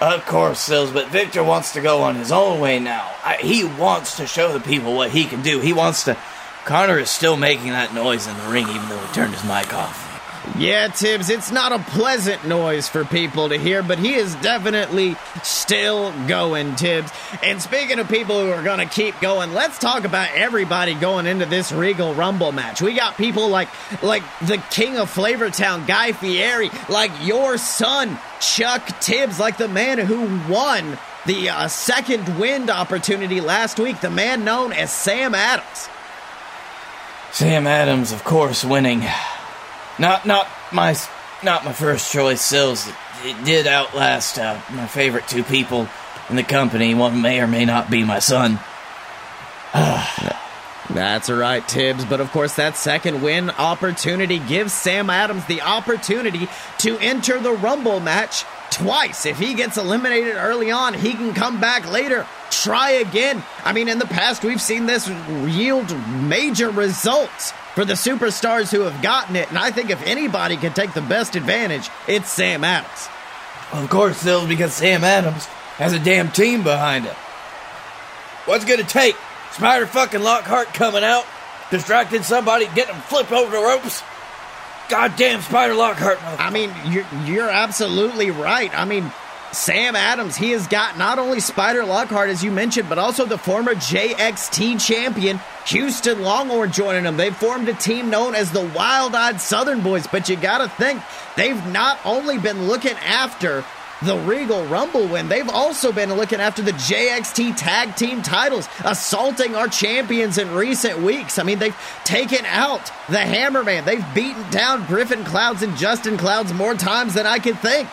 [0.00, 3.14] Of course, Sills, but Victor wants to go on his own way now.
[3.22, 5.60] I, he wants to show the people what he can do.
[5.60, 6.16] He wants to.
[6.64, 9.74] Connor is still making that noise in the ring, even though he turned his mic
[9.74, 10.09] off.
[10.56, 15.16] Yeah, Tibbs, it's not a pleasant noise for people to hear, but he is definitely
[15.42, 17.12] still going, Tibbs.
[17.42, 21.26] And speaking of people who are going to keep going, let's talk about everybody going
[21.26, 22.80] into this Regal Rumble match.
[22.80, 23.68] We got people like
[24.02, 29.98] like the King of Flavortown, Guy Fieri, like your son, Chuck Tibbs, like the man
[29.98, 35.88] who won the uh, second wind opportunity last week, the man known as Sam Adams.
[37.30, 39.04] Sam Adams, of course, winning
[40.00, 40.96] not not my
[41.44, 42.88] not my first choice Sills.
[42.88, 42.94] It,
[43.24, 45.88] it did outlast uh, my favorite two people
[46.28, 46.94] in the company.
[46.94, 48.58] One may or may not be my son.
[50.90, 52.04] That's right, Tibbs.
[52.04, 56.48] But of course, that second win opportunity gives Sam Adams the opportunity
[56.78, 59.26] to enter the Rumble match twice.
[59.26, 63.44] If he gets eliminated early on, he can come back later, try again.
[63.64, 68.80] I mean, in the past, we've seen this yield major results for the superstars who
[68.80, 69.48] have gotten it.
[69.48, 73.08] And I think if anybody can take the best advantage, it's Sam Adams.
[73.72, 75.46] Of course, Sills, because Sam Adams
[75.78, 77.14] has a damn team behind him.
[78.46, 79.16] What's gonna take?
[79.52, 81.24] Spider fucking Lockhart coming out,
[81.70, 84.02] distracting somebody, getting them flip over the ropes?
[84.88, 86.18] Goddamn Spider Lockhart.
[86.22, 88.76] I mean, you're, you're absolutely right.
[88.76, 89.12] I mean,
[89.52, 93.36] Sam Adams, he has got not only Spider Lockhart, as you mentioned, but also the
[93.36, 97.16] former JXT champion, Houston Longhorn, joining them.
[97.16, 101.02] They've formed a team known as the Wild Eyed Southern Boys, but you gotta think,
[101.36, 103.64] they've not only been looking after
[104.02, 109.56] the Regal Rumble win, they've also been looking after the JXT tag team titles, assaulting
[109.56, 111.38] our champions in recent weeks.
[111.38, 116.52] I mean, they've taken out the Hammerman, they've beaten down Griffin Clouds and Justin Clouds
[116.54, 117.88] more times than I can think.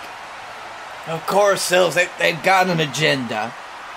[1.07, 3.53] Of course, Sills, they, they've got an agenda,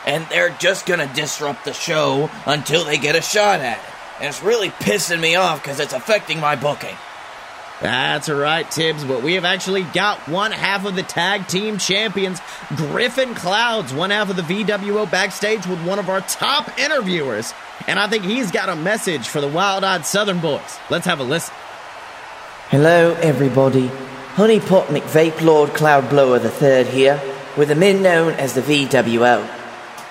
[0.06, 3.84] and they're just gonna disrupt the show until they get a shot at it.
[4.20, 6.96] And it's really pissing me off because it's affecting my booking.
[7.80, 12.38] That's right, Tibbs, but we have actually got one half of the tag team champions,
[12.76, 17.54] Griffin Clouds, one half of the VWO backstage with one of our top interviewers.
[17.86, 20.78] And I think he's got a message for the wild eyed Southern boys.
[20.90, 21.54] Let's have a listen.
[22.68, 23.90] Hello, everybody.
[24.34, 27.20] Honeypot McVape Lord Cloudblower III here,
[27.56, 29.44] with the men known as the VWO.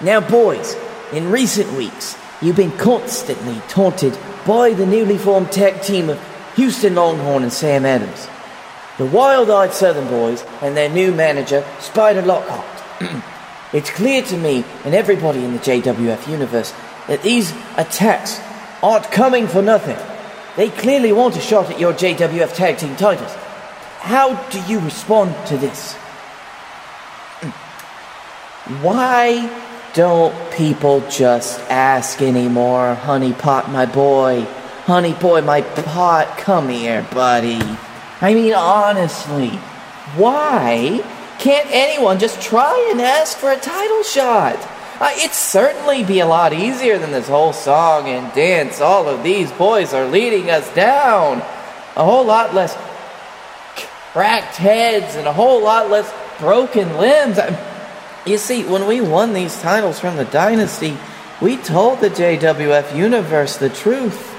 [0.02, 0.76] Now, boys,
[1.14, 6.22] in recent weeks, you've been constantly taunted by the newly formed tag team of
[6.58, 8.28] Houston Longhorn and Sam Adams,
[8.98, 13.24] the wild eyed Southern Boys, and their new manager, Spider Lockhart.
[13.74, 16.74] it's clear to me and everybody in the JWF universe
[17.08, 18.42] that these attacks
[18.84, 19.98] aren't coming for nothing.
[20.58, 23.34] They clearly want a shot at your JWF tag team titles.
[24.00, 25.94] How do you respond to this?
[28.82, 29.50] Why
[29.94, 34.46] don't people just ask anymore, honey pot, my boy?
[34.86, 37.60] Honey boy, my pot, come here, buddy.
[38.22, 39.50] I mean, honestly,
[40.16, 41.04] why
[41.40, 44.56] can't anyone just try and ask for a title shot?
[45.00, 48.82] Uh, it'd certainly be a lot easier than this whole song and dance.
[48.82, 51.38] All of these boys are leading us down.
[51.96, 52.76] A whole lot less
[54.14, 57.38] cracked heads and a whole lot less broken limbs.
[57.40, 57.56] I-
[58.26, 60.98] You see, when we won these titles from the Dynasty,
[61.42, 64.36] we told the JWF Universe the truth.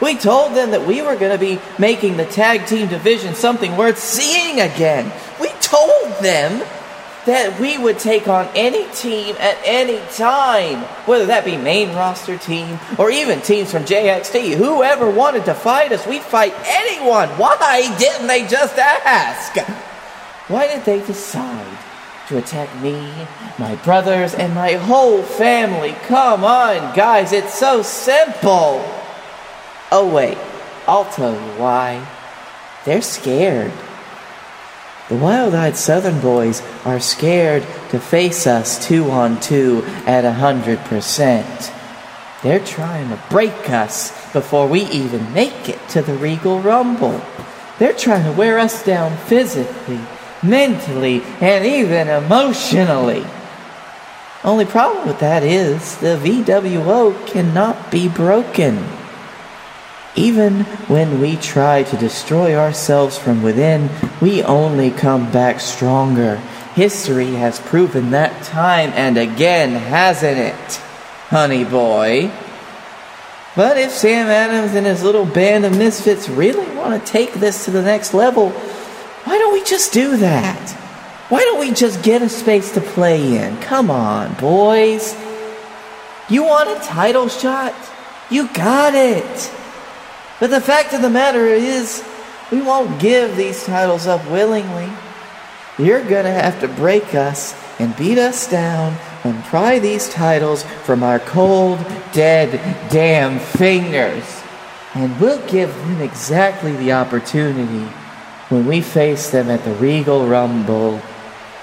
[0.00, 3.76] We told them that we were going to be making the tag team division something
[3.76, 5.12] worth seeing again.
[5.40, 6.62] We told them
[7.28, 12.36] that we would take on any team at any time, whether that be main roster
[12.38, 14.56] team or even teams from JXT.
[14.56, 17.28] Whoever wanted to fight us, we'd fight anyone.
[17.30, 19.56] Why didn't they just ask?
[20.48, 21.78] Why did they decide
[22.28, 23.12] to attack me,
[23.58, 25.92] my brothers, and my whole family?
[26.06, 28.82] Come on, guys, it's so simple.
[29.92, 30.38] Oh, wait,
[30.86, 32.06] I'll tell you why.
[32.84, 33.72] They're scared.
[35.08, 40.32] The wild eyed Southern boys are scared to face us two on two at a
[40.32, 41.72] hundred percent.
[42.42, 47.22] They're trying to break us before we even make it to the Regal Rumble.
[47.78, 50.00] They're trying to wear us down physically,
[50.42, 53.24] mentally, and even emotionally.
[54.44, 58.97] Only problem with that is the VWO cannot be broken.
[60.18, 63.88] Even when we try to destroy ourselves from within,
[64.20, 66.38] we only come back stronger.
[66.74, 70.74] History has proven that time and again, hasn't it,
[71.30, 72.32] honey boy?
[73.54, 77.66] But if Sam Adams and his little band of misfits really want to take this
[77.66, 80.70] to the next level, why don't we just do that?
[81.28, 83.56] Why don't we just get a space to play in?
[83.58, 85.16] Come on, boys.
[86.28, 87.72] You want a title shot?
[88.30, 89.52] You got it.
[90.40, 92.04] But the fact of the matter is,
[92.50, 94.90] we won't give these titles up willingly.
[95.78, 101.02] You're gonna have to break us and beat us down and pry these titles from
[101.02, 101.78] our cold,
[102.12, 102.50] dead,
[102.90, 104.24] damn fingers.
[104.94, 107.86] And we'll give them exactly the opportunity
[108.48, 111.00] when we face them at the Regal Rumble.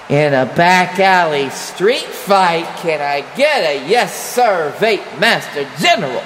[0.08, 6.22] In a back alley street fight, can I get a yes, sir, Vape Master General?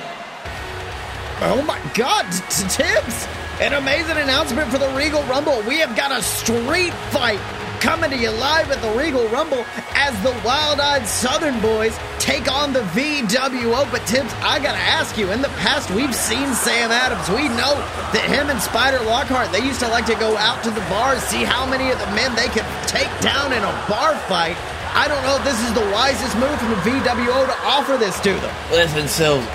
[1.42, 2.30] Oh my god,
[2.68, 3.26] Tibbs!
[3.64, 5.62] An amazing announcement for the Regal Rumble.
[5.62, 7.40] We have got a street fight
[7.80, 9.64] coming to you live at the Regal Rumble
[9.94, 13.90] as the Wild Eyed Southern Boys take on the VWO.
[13.90, 17.26] But, Tibbs, I gotta ask you, in the past, we've seen Sam Adams.
[17.30, 17.72] We know
[18.12, 21.22] that him and Spider Lockhart, they used to like to go out to the bars,
[21.22, 24.60] see how many of the men they could take down in a bar fight.
[24.92, 28.20] I don't know if this is the wisest move from the VWO to offer this
[28.20, 28.54] to them.
[28.70, 29.46] Listen, Sills,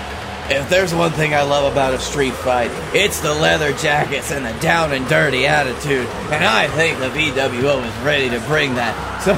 [0.50, 4.44] if there's one thing I love about a street fight, it's the leather jackets and
[4.44, 6.06] the down and dirty attitude.
[6.30, 8.94] And I think the VWO is ready to bring that.
[9.26, 9.34] So,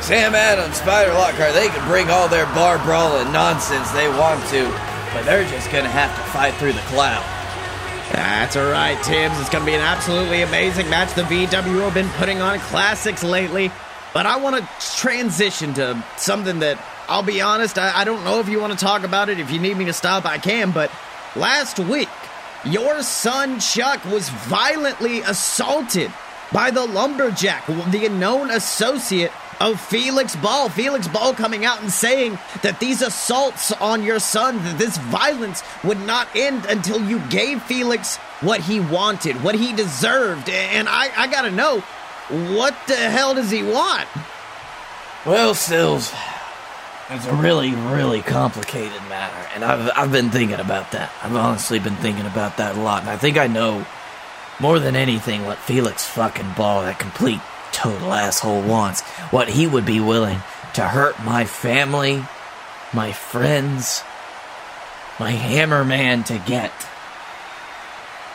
[0.00, 4.44] Sam Adams, Spider Lockhart, they can bring all their bar brawl and nonsense they want
[4.50, 4.64] to,
[5.12, 7.24] but they're just gonna have to fight through the cloud.
[8.12, 9.38] That's all right, Tibbs.
[9.38, 11.14] It's to be an absolutely amazing match.
[11.14, 13.70] The VWO have been putting on classics lately,
[14.14, 16.78] but I want to transition to something that
[17.08, 17.78] I'll be honest.
[17.78, 19.40] I, I don't know if you want to talk about it.
[19.40, 20.70] If you need me to stop, I can.
[20.70, 20.90] But
[21.34, 22.08] last week,
[22.64, 26.12] your son Chuck was violently assaulted
[26.52, 30.68] by the lumberjack, the known associate of Felix Ball.
[30.68, 35.62] Felix Ball coming out and saying that these assaults on your son, that this violence
[35.82, 40.48] would not end until you gave Felix what he wanted, what he deserved.
[40.48, 41.80] And I, I gotta know,
[42.28, 44.06] what the hell does he want?
[45.26, 46.12] Well, Sills,
[47.10, 51.10] it's a really, really complicated matter, and I've I've been thinking about that.
[51.22, 53.86] I've honestly been thinking about that a lot, and I think I know
[54.60, 57.40] more than anything what Felix fucking Ball, that complete
[57.72, 59.02] total asshole, wants.
[59.30, 60.40] What he would be willing
[60.74, 62.24] to hurt my family,
[62.92, 64.02] my friends,
[65.18, 66.72] my hammerman to get.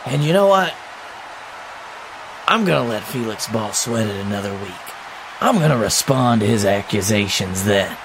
[0.06, 0.74] And you know what?
[2.46, 4.72] I'm gonna let Felix Ball sweat it another week.
[5.40, 7.96] I'm gonna respond to his accusations then.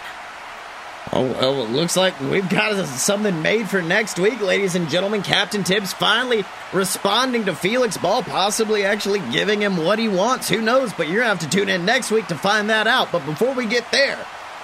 [1.11, 5.23] Oh, well, it looks like we've got something made for next week, ladies and gentlemen.
[5.23, 10.49] Captain Tibbs finally responding to Felix Ball, possibly actually giving him what he wants.
[10.49, 10.93] Who knows?
[10.93, 13.11] But you're going to have to tune in next week to find that out.
[13.11, 14.19] But before we get there,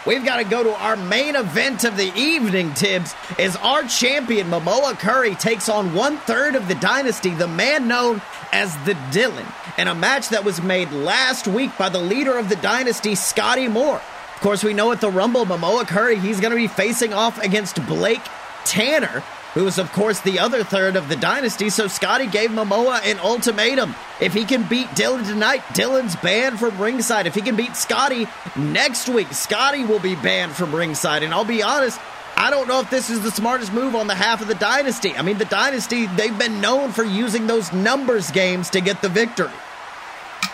[0.05, 4.47] we've got to go to our main event of the evening, Tibbs, as our champion,
[4.49, 8.21] Momoa Curry, takes on one third of the dynasty, the man known
[8.51, 12.49] as the Dylan, in a match that was made last week by the leader of
[12.49, 14.01] the dynasty, Scotty Moore.
[14.35, 17.41] Of course, we know at the Rumble, Momoa Curry, he's going to be facing off
[17.41, 18.21] against Blake
[18.65, 19.23] Tanner.
[19.55, 21.69] who is, of course, the other third of the dynasty.
[21.69, 23.95] So Scotty gave Momoa an ultimatum.
[24.19, 27.25] If he can beat Dylan tonight, Dylan's banned from ringside.
[27.25, 28.27] If he can beat Scotty
[28.57, 31.23] next week, Scotty will be banned from ringside.
[31.23, 31.97] And I'll be honest,
[32.35, 35.15] I don't know if this is the smartest move on the half of the dynasty.
[35.15, 39.09] I mean, the dynasty, they've been known for using those numbers games to get the
[39.09, 39.51] victory.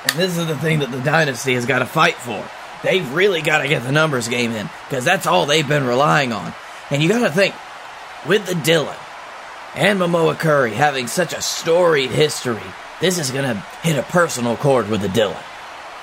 [0.03, 2.47] And this is the thing that the dynasty has got to fight for.
[2.83, 6.33] They've really got to get the numbers game in because that's all they've been relying
[6.33, 6.53] on.
[6.89, 7.55] And you got to think,
[8.27, 8.97] with the Dylan
[9.75, 12.61] and Momoa Curry having such a storied history,
[12.99, 15.41] this is going to hit a personal chord with the Dylan.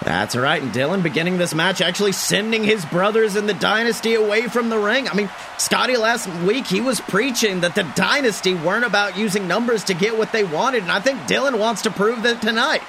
[0.05, 4.47] That's right, and Dylan beginning this match actually sending his brothers in the dynasty away
[4.47, 5.09] from the ring.
[5.09, 9.85] I mean, Scotty last week he was preaching that the dynasty weren't about using numbers
[9.85, 12.83] to get what they wanted, and I think Dylan wants to prove that tonight.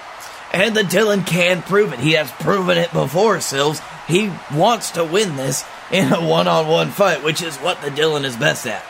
[0.52, 2.00] And the Dylan can prove it.
[2.00, 3.82] He has proven it before, Sills.
[4.08, 7.89] He wants to win this in a one on one fight, which is what the
[7.89, 8.84] Dylan is best at.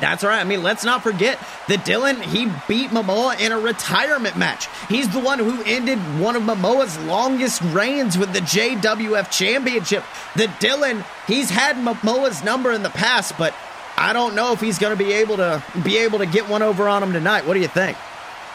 [0.00, 0.40] That's right.
[0.40, 1.38] I mean, let's not forget
[1.68, 4.68] that Dylan, he beat Momoa in a retirement match.
[4.88, 10.04] He's the one who ended one of Momoa's longest reigns with the JWF Championship.
[10.34, 13.54] The Dylan, he's had Momoa's number in the past, but
[13.96, 16.62] I don't know if he's going to be able to be able to get one
[16.62, 17.46] over on him tonight.
[17.46, 17.96] What do you think?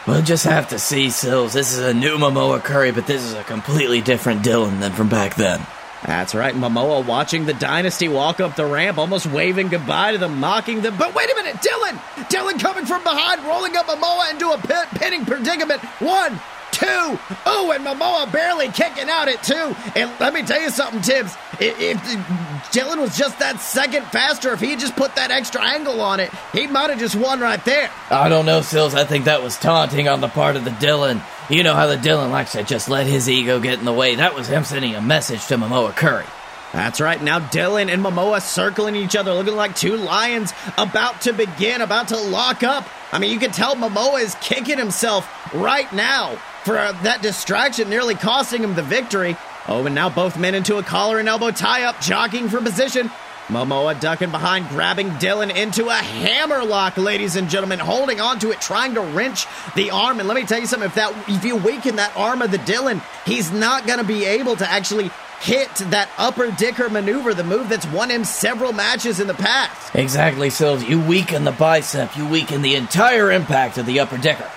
[0.06, 1.52] We'll just have to see, Sills.
[1.52, 5.08] This is a new Momoa Curry, but this is a completely different Dylan than from
[5.08, 5.64] back then.
[6.04, 10.40] That's right, Momoa watching the Dynasty walk up the ramp, almost waving goodbye to them,
[10.40, 10.96] mocking them.
[10.98, 11.96] But wait a minute, Dylan!
[12.28, 14.58] Dylan coming from behind, rolling up Momoa into a
[14.98, 15.80] pinning predicament.
[16.00, 16.40] One,
[16.72, 17.18] two.
[17.46, 19.76] Oh, and Momoa barely kicking out at two.
[19.94, 21.36] And let me tell you something, Tibbs.
[21.60, 25.62] If, if Dylan was just that second faster, if he had just put that extra
[25.62, 27.90] angle on it, he might have just won right there.
[28.10, 28.94] I don't know, Sills.
[28.94, 31.22] I think that was taunting on the part of the Dylan.
[31.50, 34.14] You know how the Dylan likes to just let his ego get in the way.
[34.14, 36.24] That was him sending a message to Momoa Curry.
[36.72, 37.22] That's right.
[37.22, 42.08] Now Dylan and Momoa circling each other, looking like two lions about to begin, about
[42.08, 42.88] to lock up.
[43.12, 48.14] I mean, you can tell Momoa is kicking himself right now for that distraction, nearly
[48.14, 49.36] costing him the victory.
[49.68, 53.10] Oh, and now both men into a collar and elbow tie up, jockeying for position.
[53.48, 58.60] Momoa ducking behind, grabbing Dylan into a hammer lock, ladies and gentlemen, holding onto it,
[58.60, 60.20] trying to wrench the arm.
[60.20, 62.58] And let me tell you something: if that if you weaken that arm of the
[62.58, 65.10] Dylan, he's not going to be able to actually
[65.40, 69.94] hit that upper dicker maneuver, the move that's won him several matches in the past.
[69.94, 70.84] Exactly, Sills.
[70.84, 74.48] You weaken the bicep, you weaken the entire impact of the upper dicker.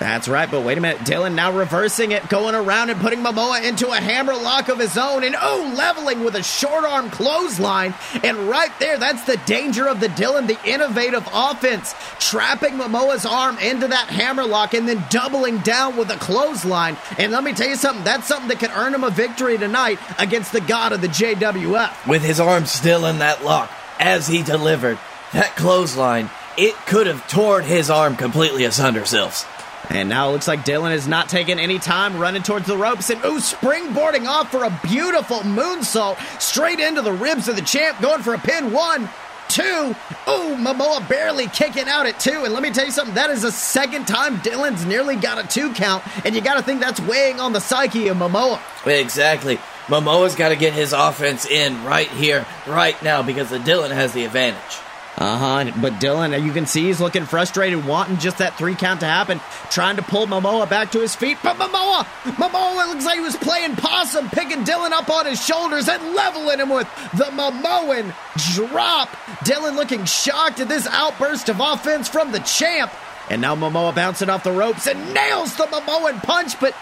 [0.00, 1.02] That's right, but wait a minute.
[1.02, 4.96] Dylan now reversing it, going around and putting Momoa into a hammer lock of his
[4.96, 7.92] own, and oh, leveling with a short arm clothesline.
[8.24, 13.58] And right there, that's the danger of the Dylan, the innovative offense, trapping Momoa's arm
[13.58, 16.96] into that hammer lock and then doubling down with a clothesline.
[17.18, 19.98] And let me tell you something, that's something that could earn him a victory tonight
[20.18, 22.06] against the god of the JWF.
[22.08, 24.98] With his arm still in that lock as he delivered
[25.34, 29.44] that clothesline, it could have torn his arm completely asunder, Sills.
[29.90, 33.10] And now it looks like Dylan is not taking any time running towards the ropes
[33.10, 38.00] and ooh, springboarding off for a beautiful moonsault straight into the ribs of the champ,
[38.00, 38.72] going for a pin.
[38.72, 39.08] One,
[39.48, 39.94] two.
[40.28, 42.44] Ooh, Momoa barely kicking out at two.
[42.44, 45.48] And let me tell you something, that is the second time Dylan's nearly got a
[45.48, 48.60] two count, and you got to think that's weighing on the psyche of Momoa.
[48.86, 49.58] Exactly.
[49.86, 54.12] Momoa's got to get his offense in right here, right now, because the Dylan has
[54.12, 54.78] the advantage.
[55.20, 55.70] Uh huh.
[55.82, 59.38] But Dylan, you can see he's looking frustrated, wanting just that three count to happen,
[59.70, 61.36] trying to pull Momoa back to his feet.
[61.42, 62.04] But Momoa,
[62.36, 66.58] Momoa looks like he was playing possum, picking Dylan up on his shoulders and leveling
[66.58, 68.14] him with the Momoan
[68.54, 69.10] drop.
[69.44, 72.90] Dylan looking shocked at this outburst of offense from the champ.
[73.28, 76.58] And now Momoa bouncing off the ropes and nails the Momoan punch.
[76.58, 76.74] But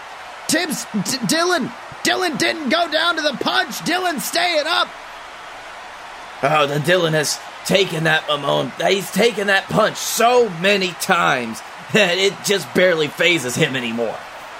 [0.46, 1.72] Tibbs, D- Dylan,
[2.04, 3.74] Dylan didn't go down to the punch.
[3.80, 4.88] Dylan staying up.
[6.40, 8.70] Oh, the Dylan has taken that Momoan.
[8.88, 11.60] He's taken that punch so many times
[11.92, 14.16] that it just barely phases him anymore.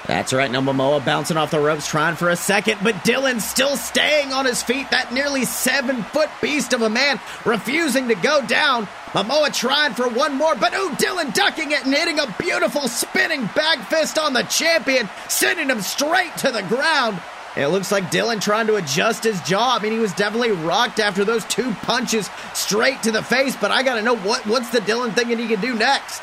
[0.07, 0.51] That's right.
[0.51, 4.47] Now Momoa bouncing off the ropes, trying for a second, but Dylan still staying on
[4.47, 4.91] his feet.
[4.91, 8.89] That nearly seven foot beast of a man refusing to go down.
[9.13, 13.47] Momoa trying for one more, but ooh, Dylan ducking it and hitting a beautiful spinning
[13.55, 17.21] back fist on the champion, sending him straight to the ground.
[17.59, 19.77] It looks like Dylan trying to adjust his jaw.
[19.77, 23.73] I mean, he was definitely rocked after those two punches straight to the face, but
[23.73, 26.23] I gotta know what what's the Dylan thinking he can do next?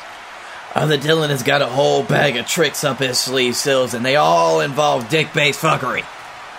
[0.74, 4.04] Oh, the Dylan has got a whole bag of tricks up his sleeve, Sills, and
[4.04, 6.06] they all involve dick-based fuckery.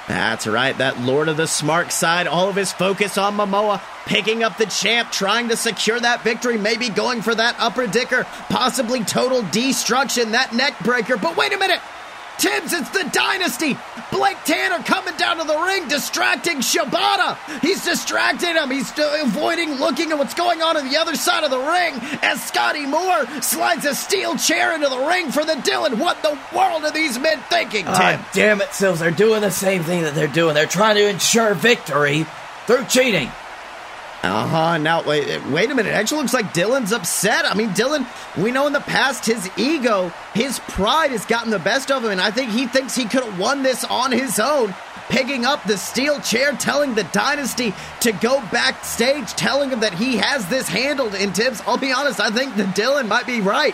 [0.08, 4.44] That's right, that Lord of the Smart side, all of his focus on Momoa, picking
[4.44, 9.04] up the champ, trying to secure that victory, maybe going for that upper dicker, possibly
[9.04, 11.18] total destruction, that neck breaker.
[11.18, 11.82] But wait a minute!
[12.38, 13.78] Tibbs, it's the dynasty.
[14.12, 17.36] Blake Tanner coming down to the ring, distracting Shibata.
[17.62, 18.70] He's distracting him.
[18.72, 22.44] He's avoiding looking at what's going on on the other side of the ring as
[22.44, 25.98] Scotty Moore slides a steel chair into the ring for the Dylan.
[25.98, 27.94] What the world are these men thinking, Tim?
[27.96, 29.00] Ah, damn it, Sills.
[29.00, 30.54] They're doing the same thing that they're doing.
[30.54, 32.26] They're trying to ensure victory
[32.66, 33.32] through cheating.
[34.28, 34.78] Uh huh.
[34.78, 35.90] Now, wait, wait a minute.
[35.90, 37.46] It actually looks like Dylan's upset.
[37.46, 38.06] I mean, Dylan,
[38.42, 42.12] we know in the past his ego, his pride has gotten the best of him,
[42.12, 44.76] and I think he thinks he could have won this on his own.
[45.08, 50.18] Picking up the steel chair, telling the dynasty to go backstage, telling him that he
[50.18, 51.16] has this handled.
[51.16, 53.74] And Tibbs, I'll be honest, I think the Dylan might be right.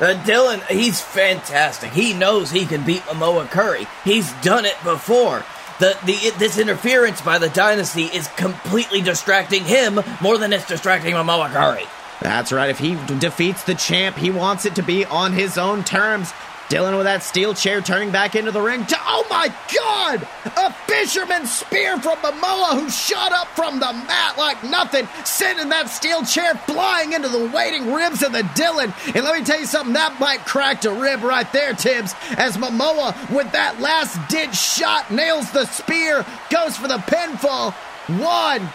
[0.00, 1.92] Uh, Dylan, he's fantastic.
[1.92, 3.86] He knows he can beat Momoa Curry.
[4.04, 5.42] He's done it before.
[5.84, 11.12] The, the this interference by the dynasty is completely distracting him more than it's distracting
[11.12, 11.52] Momoa.
[12.22, 12.70] That's right.
[12.70, 16.32] If he defeats the champ, he wants it to be on his own terms.
[16.74, 18.84] Dylan with that steel chair turning back into the ring.
[18.84, 20.26] To, oh my God!
[20.56, 25.88] A fisherman spear from Momoa who shot up from the mat like nothing, sending that
[25.88, 28.92] steel chair flying into the waiting ribs of the Dylan.
[29.14, 32.56] And let me tell you something, that might crack a rib right there, Tibbs, as
[32.56, 37.72] Momoa with that last ditch shot nails the spear, goes for the pinfall.
[38.18, 38.68] One,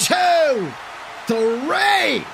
[0.00, 0.72] two,
[1.28, 2.26] three.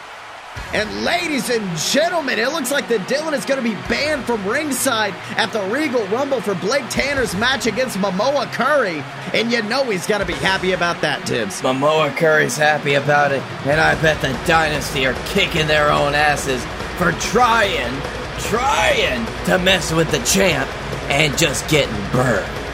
[0.76, 4.46] And ladies and gentlemen, it looks like the Dylan is going to be banned from
[4.46, 9.02] ringside at the Regal Rumble for Blake Tanner's match against Momoa Curry.
[9.32, 11.62] And you know he's got to be happy about that, Tibbs.
[11.62, 16.62] Momoa Curry's happy about it, and I bet the Dynasty are kicking their own asses
[16.98, 17.98] for trying,
[18.40, 20.68] trying to mess with the champ
[21.08, 22.65] and just getting burned.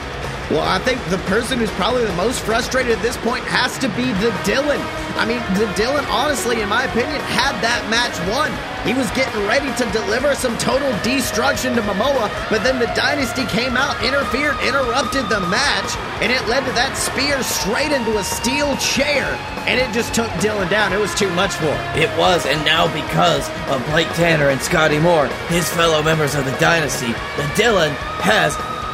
[0.52, 3.88] Well, I think the person who's probably the most frustrated at this point has to
[3.96, 4.76] be the Dylan.
[5.16, 8.52] I mean, the Dylan, honestly, in my opinion, had that match won.
[8.84, 13.48] He was getting ready to deliver some total destruction to Momoa, but then the Dynasty
[13.48, 18.24] came out, interfered, interrupted the match, and it led to that spear straight into a
[18.24, 19.24] steel chair,
[19.64, 20.92] and it just took Dylan down.
[20.92, 21.80] It was too much for him.
[21.96, 26.44] It was, and now because of Blake Tanner and Scotty Moore, his fellow members of
[26.44, 28.52] the Dynasty, the Dylan has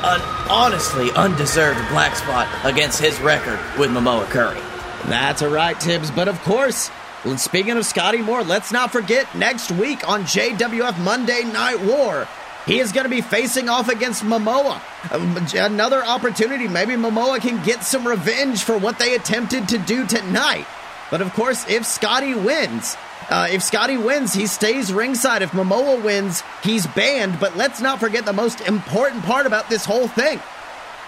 [0.08, 4.60] an honestly undeserved black spot against his record with Momoa Curry.
[5.06, 6.10] That's a right, Tibbs.
[6.10, 6.90] But of course,
[7.36, 12.26] speaking of Scotty Moore, let's not forget next week on JWF Monday Night War.
[12.66, 14.80] He is going to be facing off against Momoa.
[15.12, 16.68] Um, another opportunity.
[16.68, 20.66] Maybe Momoa can get some revenge for what they attempted to do tonight.
[21.10, 22.96] But of course, if Scotty wins,
[23.30, 25.42] uh, if Scotty wins, he stays ringside.
[25.42, 27.38] If Momoa wins, he's banned.
[27.38, 30.40] But let's not forget the most important part about this whole thing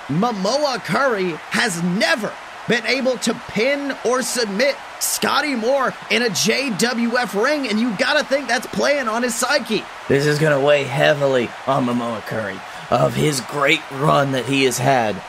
[0.09, 2.33] Momoa Curry has never
[2.69, 8.25] been able to pin or submit Scotty Moore in a JWF ring, and you gotta
[8.25, 9.85] think that's playing on his psyche.
[10.09, 12.59] This is gonna weigh heavily on Momoa Curry.
[12.91, 15.21] Of his great run that he has had,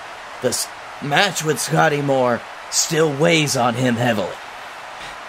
[0.42, 0.68] the
[1.02, 2.42] match with Scotty Moore
[2.72, 4.36] still weighs on him heavily.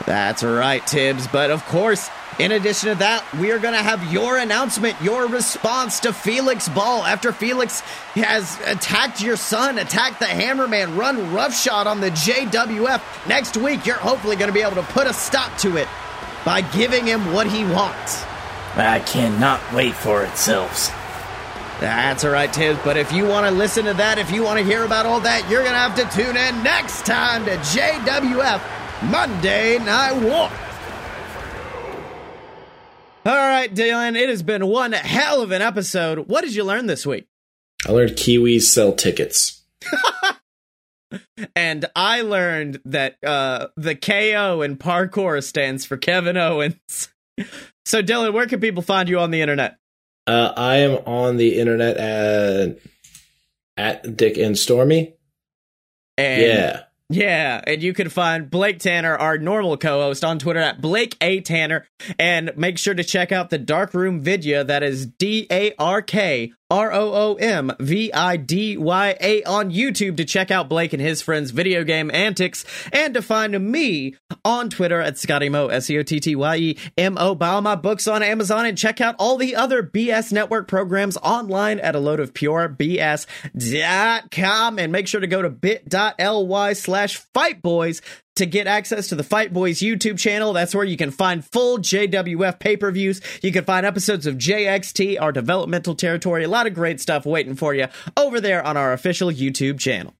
[0.06, 1.26] That's right, Tibbs.
[1.26, 2.08] But of course,
[2.38, 6.68] in addition to that, we are going to have your announcement, your response to Felix
[6.68, 7.80] Ball after Felix
[8.14, 13.28] has attacked your son, attacked the Hammerman, run roughshod on the JWF.
[13.28, 15.88] Next week, you're hopefully going to be able to put a stop to it
[16.44, 18.24] by giving him what he wants.
[18.74, 20.90] I cannot wait for it, Silves.
[21.80, 22.78] That's all right, Tibbs.
[22.82, 25.20] But if you want to listen to that, if you want to hear about all
[25.20, 28.62] that, you're going to have to tune in next time to JWF
[29.10, 30.50] Monday Night War.
[33.24, 36.28] All right, Dylan, it has been one hell of an episode.
[36.28, 37.26] What did you learn this week?
[37.86, 39.62] I learned Kiwis sell tickets.
[41.56, 47.12] and I learned that uh, the KO in parkour stands for Kevin Owens.
[47.84, 49.78] so, Dylan, where can people find you on the internet?
[50.26, 52.78] Uh, I am on the internet at,
[53.76, 55.14] at Dick and Stormy.
[56.16, 56.82] And yeah.
[57.12, 61.40] Yeah, and you can find Blake Tanner, our normal co-host, on Twitter at Blake A
[61.42, 61.86] Tanner,
[62.18, 64.64] and make sure to check out the Dark Room Vidya.
[64.64, 69.42] That is D A R K R O O M V I D Y A
[69.42, 73.70] on YouTube to check out Blake and his friends' video game antics, and to find
[73.70, 77.34] me on Twitter at Scotty Mo S E O T T Y E M O.
[77.34, 81.18] Buy all my books on Amazon and check out all the other BS Network programs
[81.18, 83.18] online at a load of pure BS.com,
[84.78, 88.00] and make sure to go to bit.ly slash Fight Boys
[88.36, 90.52] to get access to the Fight Boys YouTube channel.
[90.52, 93.20] That's where you can find full JWF pay per views.
[93.42, 96.44] You can find episodes of JXT, our developmental territory.
[96.44, 100.14] A lot of great stuff waiting for you over there on our official YouTube channel.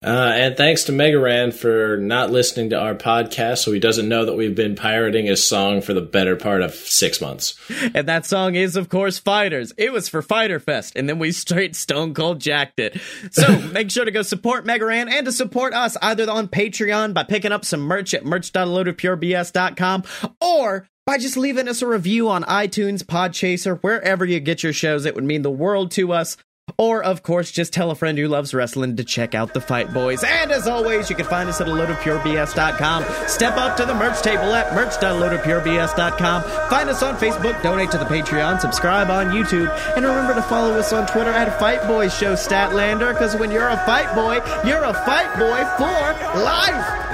[0.00, 4.08] Uh, and thanks to Mega Ran for not listening to our podcast, so he doesn't
[4.08, 7.58] know that we've been pirating his song for the better part of six months.
[7.94, 9.72] And that song is, of course, Fighters.
[9.76, 13.00] It was for Fighter Fest, and then we straight stone cold jacked it.
[13.32, 17.12] So make sure to go support Mega Ran and to support us either on Patreon
[17.12, 20.04] by picking up some merch at merch.loadofpurebs.com
[20.40, 25.06] or by just leaving us a review on iTunes, Podchaser, wherever you get your shows.
[25.06, 26.36] It would mean the world to us.
[26.80, 29.92] Or, of course, just tell a friend who loves wrestling to check out the Fight
[29.92, 30.22] Boys.
[30.22, 33.28] And as always, you can find us at a load of loadofpurebs.com.
[33.28, 36.70] Step up to the merch table at merch.loadofpurebs.com.
[36.70, 40.74] Find us on Facebook, donate to the Patreon, subscribe on YouTube, and remember to follow
[40.74, 44.34] us on Twitter at Fight Boys Show Statlander, because when you're a fight boy,
[44.64, 47.07] you're a fight boy for life.